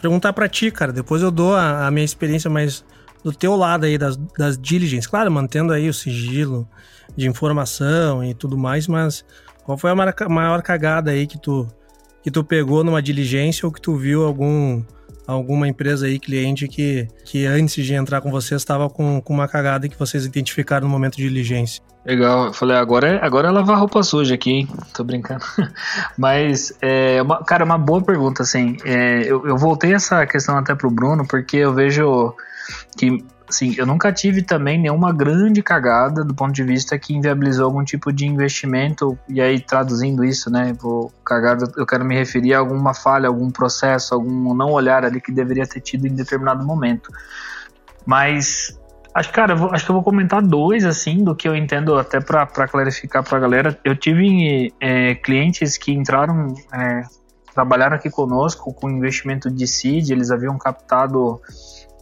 [0.01, 2.85] Perguntar para ti, cara, depois eu dou a, a, minha experiência mais
[3.25, 5.07] do teu lado aí das, das diligências.
[5.07, 6.69] Claro, mantendo aí o sigilo
[7.17, 9.25] de informação e tudo mais, mas
[9.65, 11.67] qual foi a maior cagada aí que tu,
[12.23, 14.83] que tu pegou numa diligência ou que tu viu algum
[15.27, 19.49] alguma empresa aí, cliente, que, que antes de entrar com vocês estava com, com uma
[19.49, 21.83] cagada que vocês identificaram no momento de diligência?
[22.05, 24.69] Legal, eu falei, agora é, agora é lavar roupa suja aqui, hein?
[24.93, 25.43] Tô brincando.
[26.19, 28.77] Mas, é uma, cara, uma boa pergunta, assim.
[28.85, 32.35] É, eu, eu voltei essa questão até pro Bruno, porque eu vejo
[32.99, 37.67] que assim, eu nunca tive também nenhuma grande cagada do ponto de vista que inviabilizou
[37.67, 42.55] algum tipo de investimento, e aí traduzindo isso, né, vou cagada, eu quero me referir
[42.55, 46.65] a alguma falha, algum processo, algum não olhar ali que deveria ter tido em determinado
[46.65, 47.11] momento.
[48.05, 48.79] Mas
[49.15, 52.19] Acho, cara, vou, acho que eu vou comentar dois, assim, do que eu entendo, até
[52.21, 53.79] para clarificar para a galera.
[53.85, 57.03] Eu tive é, clientes que entraram, é,
[57.55, 61.41] trabalharam aqui conosco com investimento de seed, eles haviam captado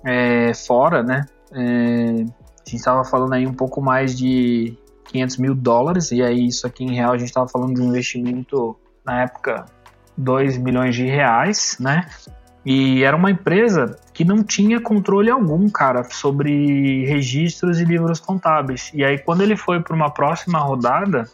[0.06, 1.26] é, fora, né?
[1.54, 2.24] É,
[2.64, 4.76] a gente estava falando aí um pouco mais de
[5.06, 7.88] 500 mil dólares, e aí isso aqui em real a gente estava falando de um
[7.88, 9.66] investimento, na época,
[10.16, 12.06] 2 milhões de reais, né?
[12.64, 18.90] E era uma empresa que não tinha controle algum, cara, sobre registros e livros contábeis.
[18.94, 21.24] E aí, quando ele foi para uma próxima rodada,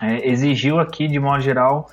[0.00, 1.88] é, exigiu aqui, de modo geral,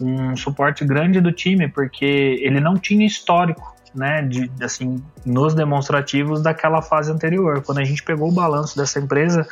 [0.00, 6.42] um suporte grande do time, porque ele não tinha histórico né, de, assim, nos demonstrativos
[6.42, 7.62] daquela fase anterior.
[7.62, 9.46] Quando a gente pegou o balanço dessa empresa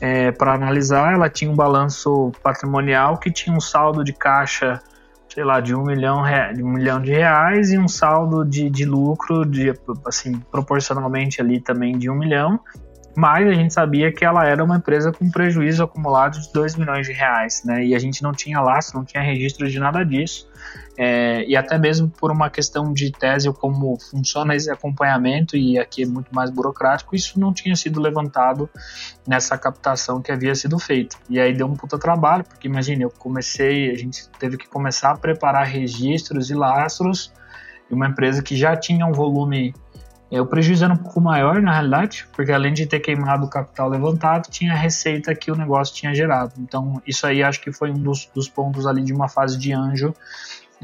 [0.00, 4.80] é, para analisar, ela tinha um balanço patrimonial que tinha um saldo de caixa,
[5.28, 6.22] sei lá, de um milhão,
[6.54, 9.72] de, um milhão de reais e um saldo de, de lucro, de,
[10.06, 12.60] assim, proporcionalmente ali também de um milhão
[13.16, 17.06] mas a gente sabia que ela era uma empresa com prejuízo acumulado de 2 milhões
[17.06, 17.84] de reais, né?
[17.84, 20.48] E a gente não tinha laço, não tinha registro de nada disso.
[20.96, 26.02] É, e até mesmo por uma questão de tese, como funciona esse acompanhamento, e aqui
[26.02, 28.68] é muito mais burocrático, isso não tinha sido levantado
[29.26, 31.16] nessa captação que havia sido feita.
[31.28, 35.12] E aí deu um puta trabalho, porque imagine, eu comecei, a gente teve que começar
[35.12, 37.32] a preparar registros e lastros,
[37.90, 39.74] e uma empresa que já tinha um volume
[40.30, 43.50] é, o prejuízo era um pouco maior, na realidade, porque além de ter queimado o
[43.50, 46.52] capital levantado, tinha a receita que o negócio tinha gerado.
[46.58, 49.72] Então, isso aí acho que foi um dos, dos pontos ali de uma fase de
[49.72, 50.14] anjo,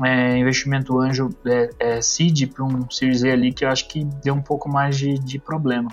[0.05, 4.05] é, investimento anjo é, é, seed para um Series A ali, que eu acho que
[4.23, 5.91] deu um pouco mais de, de problema.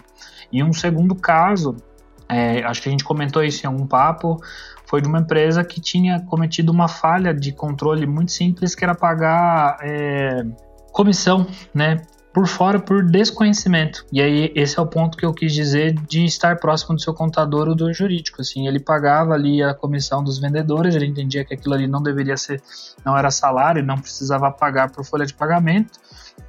[0.51, 1.77] E um segundo caso,
[2.27, 4.41] é, acho que a gente comentou isso em algum papo,
[4.87, 8.95] foi de uma empresa que tinha cometido uma falha de controle muito simples, que era
[8.95, 10.43] pagar é,
[10.91, 12.01] comissão, né,
[12.33, 14.03] por fora por desconhecimento.
[14.11, 17.13] E aí esse é o ponto que eu quis dizer de estar próximo do seu
[17.13, 18.41] contador ou do jurídico.
[18.41, 22.35] Assim, ele pagava ali a comissão dos vendedores, ele entendia que aquilo ali não deveria
[22.35, 22.61] ser,
[23.05, 25.99] não era salário, não precisava pagar por folha de pagamento.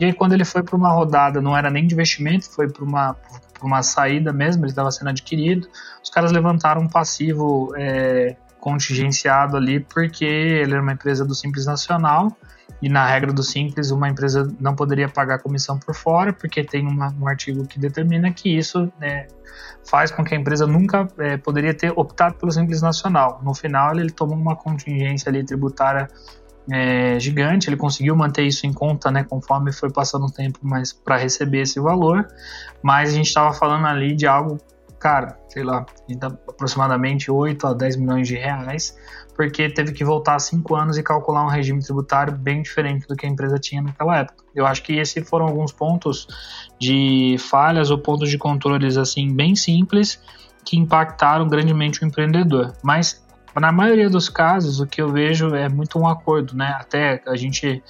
[0.01, 2.83] E aí quando ele foi para uma rodada, não era nem de investimento, foi para
[2.83, 3.17] uma
[3.63, 5.67] uma saída mesmo, ele estava sendo adquirido.
[6.03, 11.65] Os caras levantaram um passivo é, contingenciado ali porque ele era uma empresa do Simples
[11.65, 12.37] Nacional
[12.83, 16.87] e na regra do simples, uma empresa não poderia pagar comissão por fora, porque tem
[16.87, 19.27] uma, um artigo que determina que isso né,
[19.89, 23.41] faz com que a empresa nunca é, poderia ter optado pelo simples nacional.
[23.43, 26.09] No final, ele, ele tomou uma contingência ali tributária
[26.71, 30.93] é, gigante, ele conseguiu manter isso em conta, né, conforme foi passando o tempo, mas
[30.93, 32.27] para receber esse valor.
[32.83, 34.59] Mas a gente estava falando ali de algo,
[34.99, 35.85] cara, sei lá,
[36.49, 38.97] aproximadamente 8 a 10 milhões de reais
[39.37, 43.27] porque teve que voltar cinco anos e calcular um regime tributário bem diferente do que
[43.27, 44.45] a empresa tinha naquela época.
[44.55, 46.27] Eu acho que esses foram alguns pontos
[46.79, 50.21] de falhas ou pontos de controles assim bem simples
[50.65, 52.73] que impactaram grandemente o empreendedor.
[52.83, 53.25] Mas
[53.61, 56.77] na maioria dos casos o que eu vejo é muito um acordo, né?
[56.79, 57.83] Até a gente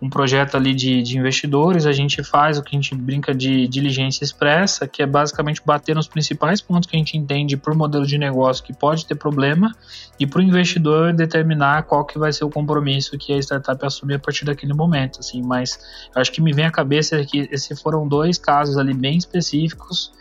[0.00, 3.66] um projeto ali de, de, investidores, a gente faz o que a gente brinca de
[3.66, 8.06] diligência expressa, que é basicamente bater nos principais pontos que a gente entende por modelo
[8.06, 9.74] de negócio que pode ter problema
[10.18, 14.14] e para o investidor determinar qual que vai ser o compromisso que a startup assumir
[14.14, 15.78] a partir daquele momento, assim, mas
[16.14, 20.12] acho que me vem à cabeça que esses foram dois casos ali bem específicos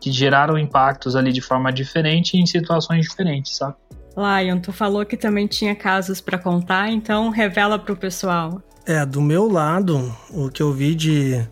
[0.00, 3.76] que geraram impactos ali de forma diferente em situações diferentes, sabe?
[4.16, 8.62] Lion, tu falou que também tinha casos para contar, então revela para o pessoal.
[8.86, 11.44] É, do meu lado, o que eu vi de,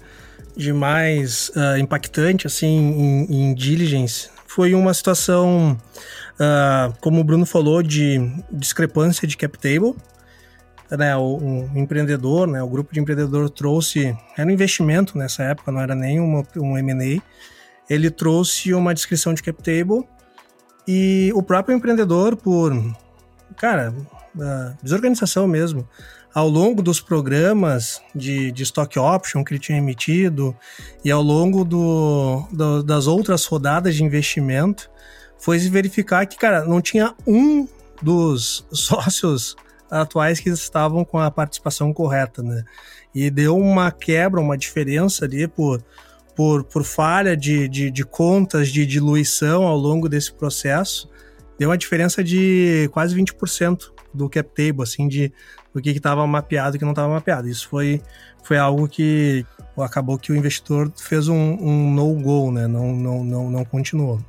[0.56, 5.76] de mais uh, impactante, assim, em, em diligence, foi uma situação,
[6.34, 8.20] uh, como o Bruno falou, de
[8.52, 9.96] discrepância de cap table.
[10.96, 15.80] Né, o, empreendedor, né, o grupo de empreendedor trouxe, era um investimento nessa época, não
[15.80, 17.20] era nem uma, um M&A,
[17.90, 20.06] ele trouxe uma descrição de cap table
[20.86, 22.72] e o próprio empreendedor, por,
[23.56, 23.92] cara,
[24.36, 25.88] uh, desorganização mesmo,
[26.34, 30.54] ao longo dos programas de, de stock option que ele tinha emitido
[31.04, 34.90] e ao longo do, do, das outras rodadas de investimento,
[35.38, 37.68] foi verificar que, cara, não tinha um
[38.02, 39.54] dos sócios
[39.88, 42.64] atuais que estavam com a participação correta, né?
[43.14, 45.80] E deu uma quebra, uma diferença ali por,
[46.34, 51.08] por, por falha de, de, de contas de diluição ao longo desse processo,
[51.56, 55.32] deu uma diferença de quase 20% do cap table, assim, de
[55.74, 57.48] do que estava mapeado e que não estava mapeado.
[57.48, 58.00] Isso foi,
[58.44, 59.44] foi algo que
[59.76, 62.68] acabou que o investidor fez um, um no-go, né?
[62.68, 64.20] Não, não, não, não continuou.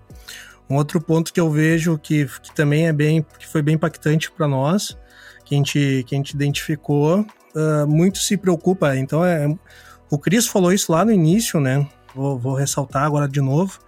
[0.68, 4.32] Um outro ponto que eu vejo que, que também é bem, que foi bem impactante
[4.32, 4.98] para nós,
[5.46, 8.98] que a gente, que a gente identificou, uh, muito se preocupa.
[8.98, 9.48] Então, é,
[10.10, 11.88] o Cris falou isso lá no início, né?
[12.16, 13.80] Vou, vou ressaltar agora de novo.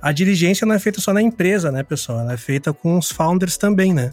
[0.00, 2.20] A diligência não é feita só na empresa, né, pessoal?
[2.20, 4.12] Ela é feita com os founders também, né?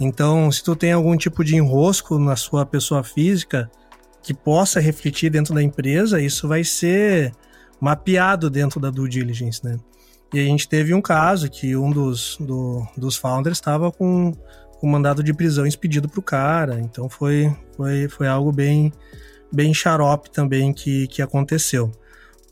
[0.00, 3.70] Então, se tu tem algum tipo de enrosco na sua pessoa física
[4.22, 7.32] que possa refletir dentro da empresa, isso vai ser
[7.80, 9.76] mapeado dentro da due diligence, né?
[10.32, 14.32] E a gente teve um caso que um dos, do, dos founders estava com
[14.82, 18.92] o mandado de prisão expedido para o cara, então foi, foi, foi algo bem,
[19.50, 21.90] bem xarope também que, que aconteceu.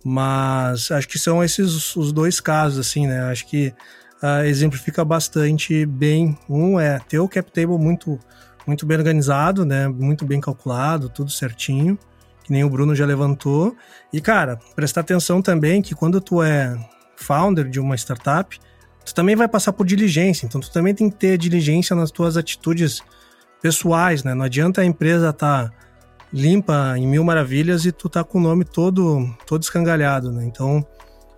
[0.03, 3.21] Mas acho que são esses os dois casos, assim, né?
[3.25, 3.75] Acho que
[4.23, 6.37] uh, exemplifica bastante bem.
[6.49, 8.19] Um é ter o cap table muito,
[8.67, 9.89] muito bem organizado, né?
[9.89, 11.99] Muito bem calculado, tudo certinho,
[12.43, 13.77] que nem o Bruno já levantou.
[14.13, 16.77] E, cara, prestar atenção também que quando tu é
[17.17, 18.59] founder de uma startup,
[19.05, 20.47] tu também vai passar por diligência.
[20.47, 23.03] Então, tu também tem que ter diligência nas tuas atitudes
[23.63, 24.35] pessoais, né?
[24.35, 25.73] Não adianta a empresa estar tá
[26.33, 30.45] limpa em mil maravilhas e tu tá com o nome todo todo escangalhado, né?
[30.45, 30.85] Então,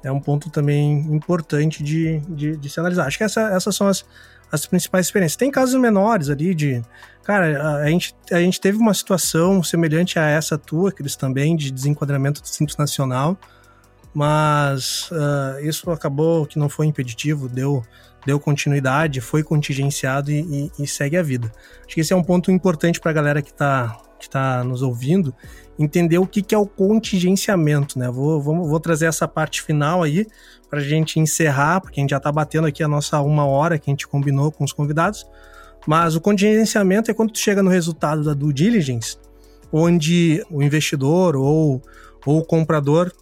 [0.03, 3.07] é um ponto também importante de, de, de se analisar.
[3.07, 4.05] Acho que essa, essas são as,
[4.51, 5.36] as principais experiências.
[5.36, 6.82] Tem casos menores ali de.
[7.24, 11.57] Cara, a, a, gente, a gente teve uma situação semelhante a essa tua, Cris, também,
[11.57, 13.36] de desenquadramento do Simples Nacional,
[14.14, 17.84] mas uh, isso acabou que não foi impeditivo, deu,
[18.24, 21.53] deu continuidade, foi contingenciado e, e, e segue a vida.
[21.84, 24.82] Acho que esse é um ponto importante para a galera que está que tá nos
[24.82, 25.32] ouvindo
[25.78, 28.10] entender o que, que é o contingenciamento, né?
[28.10, 30.26] Vou, vou, vou trazer essa parte final aí
[30.68, 33.78] para a gente encerrar, porque a gente já está batendo aqui a nossa uma hora
[33.78, 35.26] que a gente combinou com os convidados.
[35.86, 39.16] Mas o contingenciamento é quando tu chega no resultado da due diligence,
[39.72, 41.80] onde o investidor ou,
[42.26, 43.12] ou o comprador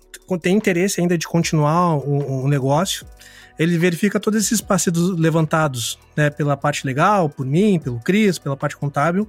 [0.40, 3.06] tem interesse ainda de continuar o, o negócio,
[3.58, 8.56] ele verifica todos esses passivos levantados né, pela parte legal, por mim, pelo Cris, pela
[8.56, 9.28] parte contábil,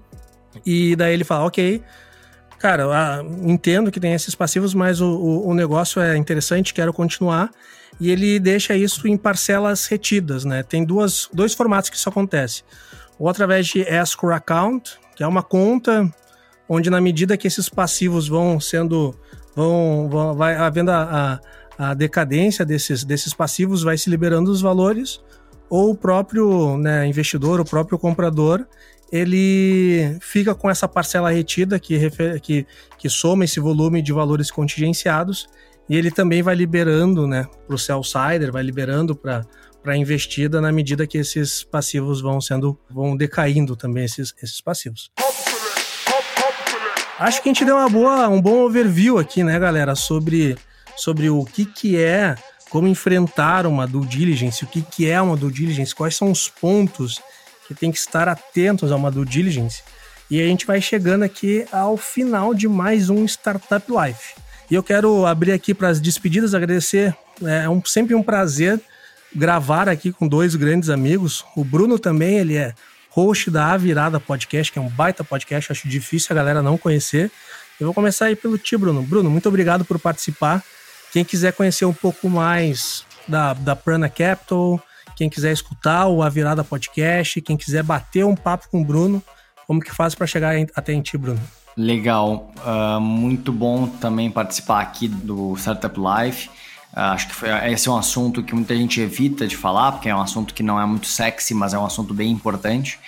[0.65, 1.81] e daí ele fala, ok,
[2.59, 7.51] cara, entendo que tem esses passivos, mas o, o, o, negócio é interessante, quero continuar.
[7.99, 10.61] E ele deixa isso em parcelas retidas, né?
[10.61, 12.63] Tem duas, dois formatos que isso acontece.
[13.17, 16.11] Ou através de escrow account, que é uma conta
[16.69, 19.15] onde na medida que esses passivos vão sendo,
[19.55, 21.39] vão, vão vai havendo a,
[21.79, 25.21] a, a decadência desses, desses passivos, vai se liberando os valores,
[25.69, 28.65] ou o próprio né, investidor, o próprio comprador,
[29.11, 32.09] ele fica com essa parcela retida que,
[32.41, 35.47] que, que soma esse volume de valores contingenciados
[35.89, 39.45] e ele também vai liberando né, para o sell-sider, vai liberando para
[39.83, 45.09] para investida na medida que esses passivos vão sendo vão decaindo também esses, esses passivos.
[47.17, 50.57] Acho que a gente deu uma boa, um bom overview aqui, né, galera, sobre,
[50.95, 52.35] sobre o que, que é,
[52.69, 56.47] como enfrentar uma due diligence, o que, que é uma due diligence, quais são os
[56.49, 57.21] pontos
[57.67, 59.83] que tem que estar atentos a uma due diligence.
[60.29, 64.35] E a gente vai chegando aqui ao final de mais um Startup Life.
[64.69, 67.15] E eu quero abrir aqui para as despedidas, agradecer.
[67.43, 68.79] É um, sempre um prazer
[69.33, 71.45] gravar aqui com dois grandes amigos.
[71.55, 72.73] O Bruno também, ele é
[73.09, 76.77] host da A Virada Podcast, que é um baita podcast, acho difícil a galera não
[76.77, 77.31] conhecer.
[77.79, 79.01] Eu vou começar aí pelo ti, Bruno.
[79.01, 80.63] Bruno, muito obrigado por participar.
[81.11, 84.81] Quem quiser conhecer um pouco mais da, da Prana Capital,
[85.17, 89.21] quem quiser escutar o A Virada Podcast, quem quiser bater um papo com o Bruno,
[89.65, 91.41] como que faz para chegar até em ti, Bruno?
[91.75, 96.49] Legal, uh, muito bom também participar aqui do Startup Life.
[96.93, 100.07] Uh, acho que foi, esse é um assunto que muita gente evita de falar, porque
[100.07, 102.99] é um assunto que não é muito sexy, mas é um assunto bem importante.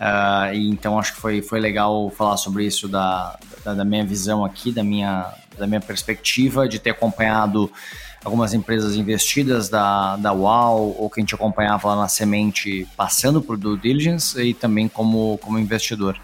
[0.00, 4.04] Uh, e então acho que foi, foi legal falar sobre isso da, da, da, minha
[4.04, 7.70] visão aqui, da minha, da minha perspectiva, de ter acompanhado
[8.24, 13.42] algumas empresas investidas da, da UAU ou que a gente acompanhava lá na semente passando
[13.42, 16.18] por due diligence e também como, como investidor.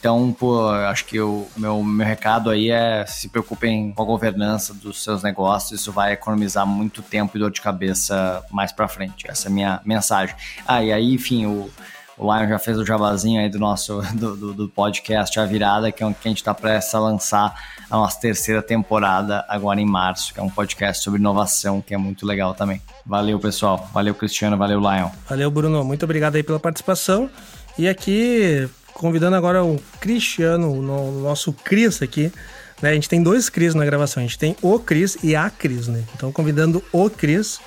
[0.00, 4.72] Então, pô, acho que o meu, meu recado aí é se preocupem com a governança
[4.72, 9.28] dos seus negócios, isso vai economizar muito tempo e dor de cabeça mais para frente.
[9.28, 10.36] Essa é a minha mensagem.
[10.64, 11.68] Ah, e aí, enfim, o,
[12.18, 15.92] o Lion já fez o jabazinho aí do nosso do, do, do podcast A Virada,
[15.92, 17.54] que é um que a gente está prestes a lançar
[17.88, 21.96] a nossa terceira temporada agora em março, que é um podcast sobre inovação, que é
[21.96, 22.82] muito legal também.
[23.06, 23.88] Valeu, pessoal.
[23.94, 24.56] Valeu, Cristiano.
[24.56, 25.08] Valeu, Lion.
[25.28, 25.84] Valeu, Bruno.
[25.84, 27.30] Muito obrigado aí pela participação.
[27.78, 32.32] E aqui, convidando agora o Cristiano, o nosso Cris aqui.
[32.82, 32.90] Né?
[32.90, 34.22] A gente tem dois Cris na gravação.
[34.22, 36.04] A gente tem o Cris e a Cris, né?
[36.14, 37.60] Então, convidando o Cris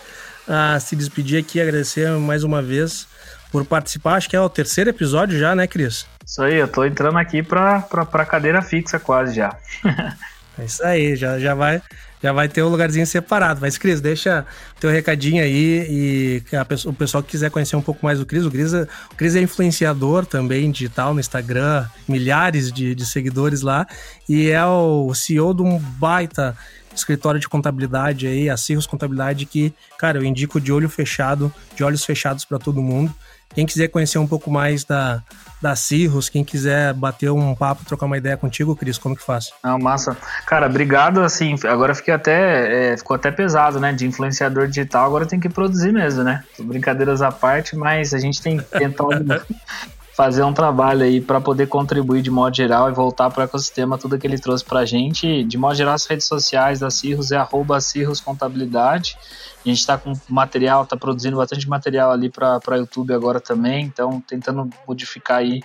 [0.48, 3.08] a se despedir aqui, agradecer mais uma vez
[3.52, 4.16] por participar.
[4.16, 6.08] Acho que é o terceiro episódio já, né, Cris?
[6.26, 9.56] Isso aí, eu tô entrando aqui pra, pra, pra cadeira fixa quase já.
[10.58, 11.82] é isso aí, já, já vai
[12.22, 13.60] já vai ter um lugarzinho separado.
[13.62, 14.46] Mas, Cris, deixa
[14.80, 18.46] teu recadinho aí e pessoa, o pessoal que quiser conhecer um pouco mais do Cris,
[18.46, 23.62] o Cris, é, o Cris é influenciador também digital no Instagram, milhares de, de seguidores
[23.62, 23.88] lá,
[24.30, 26.56] e é o CEO de um baita
[26.96, 31.84] escritório de contabilidade aí, a Cirrus Contabilidade, que, cara, eu indico de olho fechado, de
[31.84, 33.14] olhos fechados para todo mundo.
[33.54, 35.22] Quem quiser conhecer um pouco mais da,
[35.62, 39.52] da Cirrus, quem quiser bater um papo, trocar uma ideia contigo, Cris, como que faz?
[39.64, 40.18] Não, massa.
[40.46, 45.26] Cara, obrigado, assim, agora fiquei até, é, ficou até pesado, né, de influenciador digital, agora
[45.26, 46.44] tem que produzir mesmo, né?
[46.60, 49.42] Brincadeiras à parte, mas a gente tem tentado
[50.14, 53.98] fazer um trabalho aí para poder contribuir de modo geral e voltar para o ecossistema,
[53.98, 55.44] tudo que ele trouxe para a gente.
[55.44, 59.18] De modo geral, as redes sociais da Cirrus é arroba Cirrus Contabilidade.
[59.66, 64.22] A gente está com material, está produzindo bastante material ali para YouTube agora também, então
[64.28, 65.62] tentando modificar aí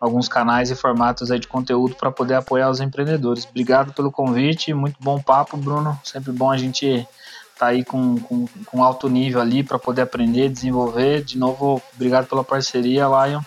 [0.00, 3.46] alguns canais e formatos aí de conteúdo para poder apoiar os empreendedores.
[3.48, 5.98] Obrigado pelo convite, muito bom papo, Bruno.
[6.04, 7.06] Sempre bom a gente
[7.58, 11.24] tá aí com, com, com alto nível ali para poder aprender, desenvolver.
[11.24, 13.40] De novo, obrigado pela parceria, Lion.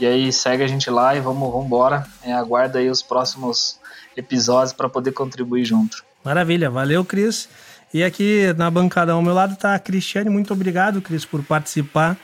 [0.00, 2.06] E aí segue a gente lá e vamos, embora.
[2.22, 3.78] É, aguarda aí os próximos
[4.16, 6.04] episódios para poder contribuir junto.
[6.24, 7.48] Maravilha, valeu, Cris.
[7.92, 10.28] E aqui na bancada ao meu lado está a Cristiane.
[10.28, 12.16] Muito obrigado, Cris, por participar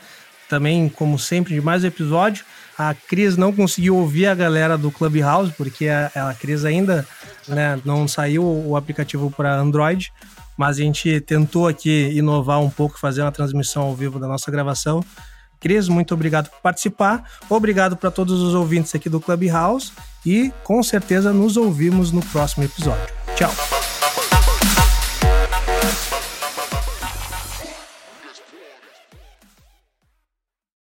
[0.49, 2.43] também, como sempre, de mais um episódio.
[2.77, 7.07] A Cris não conseguiu ouvir a galera do Clubhouse, porque a, a Cris ainda
[7.47, 10.11] né, não saiu o aplicativo para Android,
[10.57, 14.51] mas a gente tentou aqui inovar um pouco, fazer uma transmissão ao vivo da nossa
[14.51, 15.01] gravação.
[15.61, 17.23] Cris, muito obrigado por participar.
[17.47, 19.93] Obrigado para todos os ouvintes aqui do Clubhouse
[20.25, 23.13] e com certeza nos ouvimos no próximo episódio.
[23.35, 23.90] Tchau!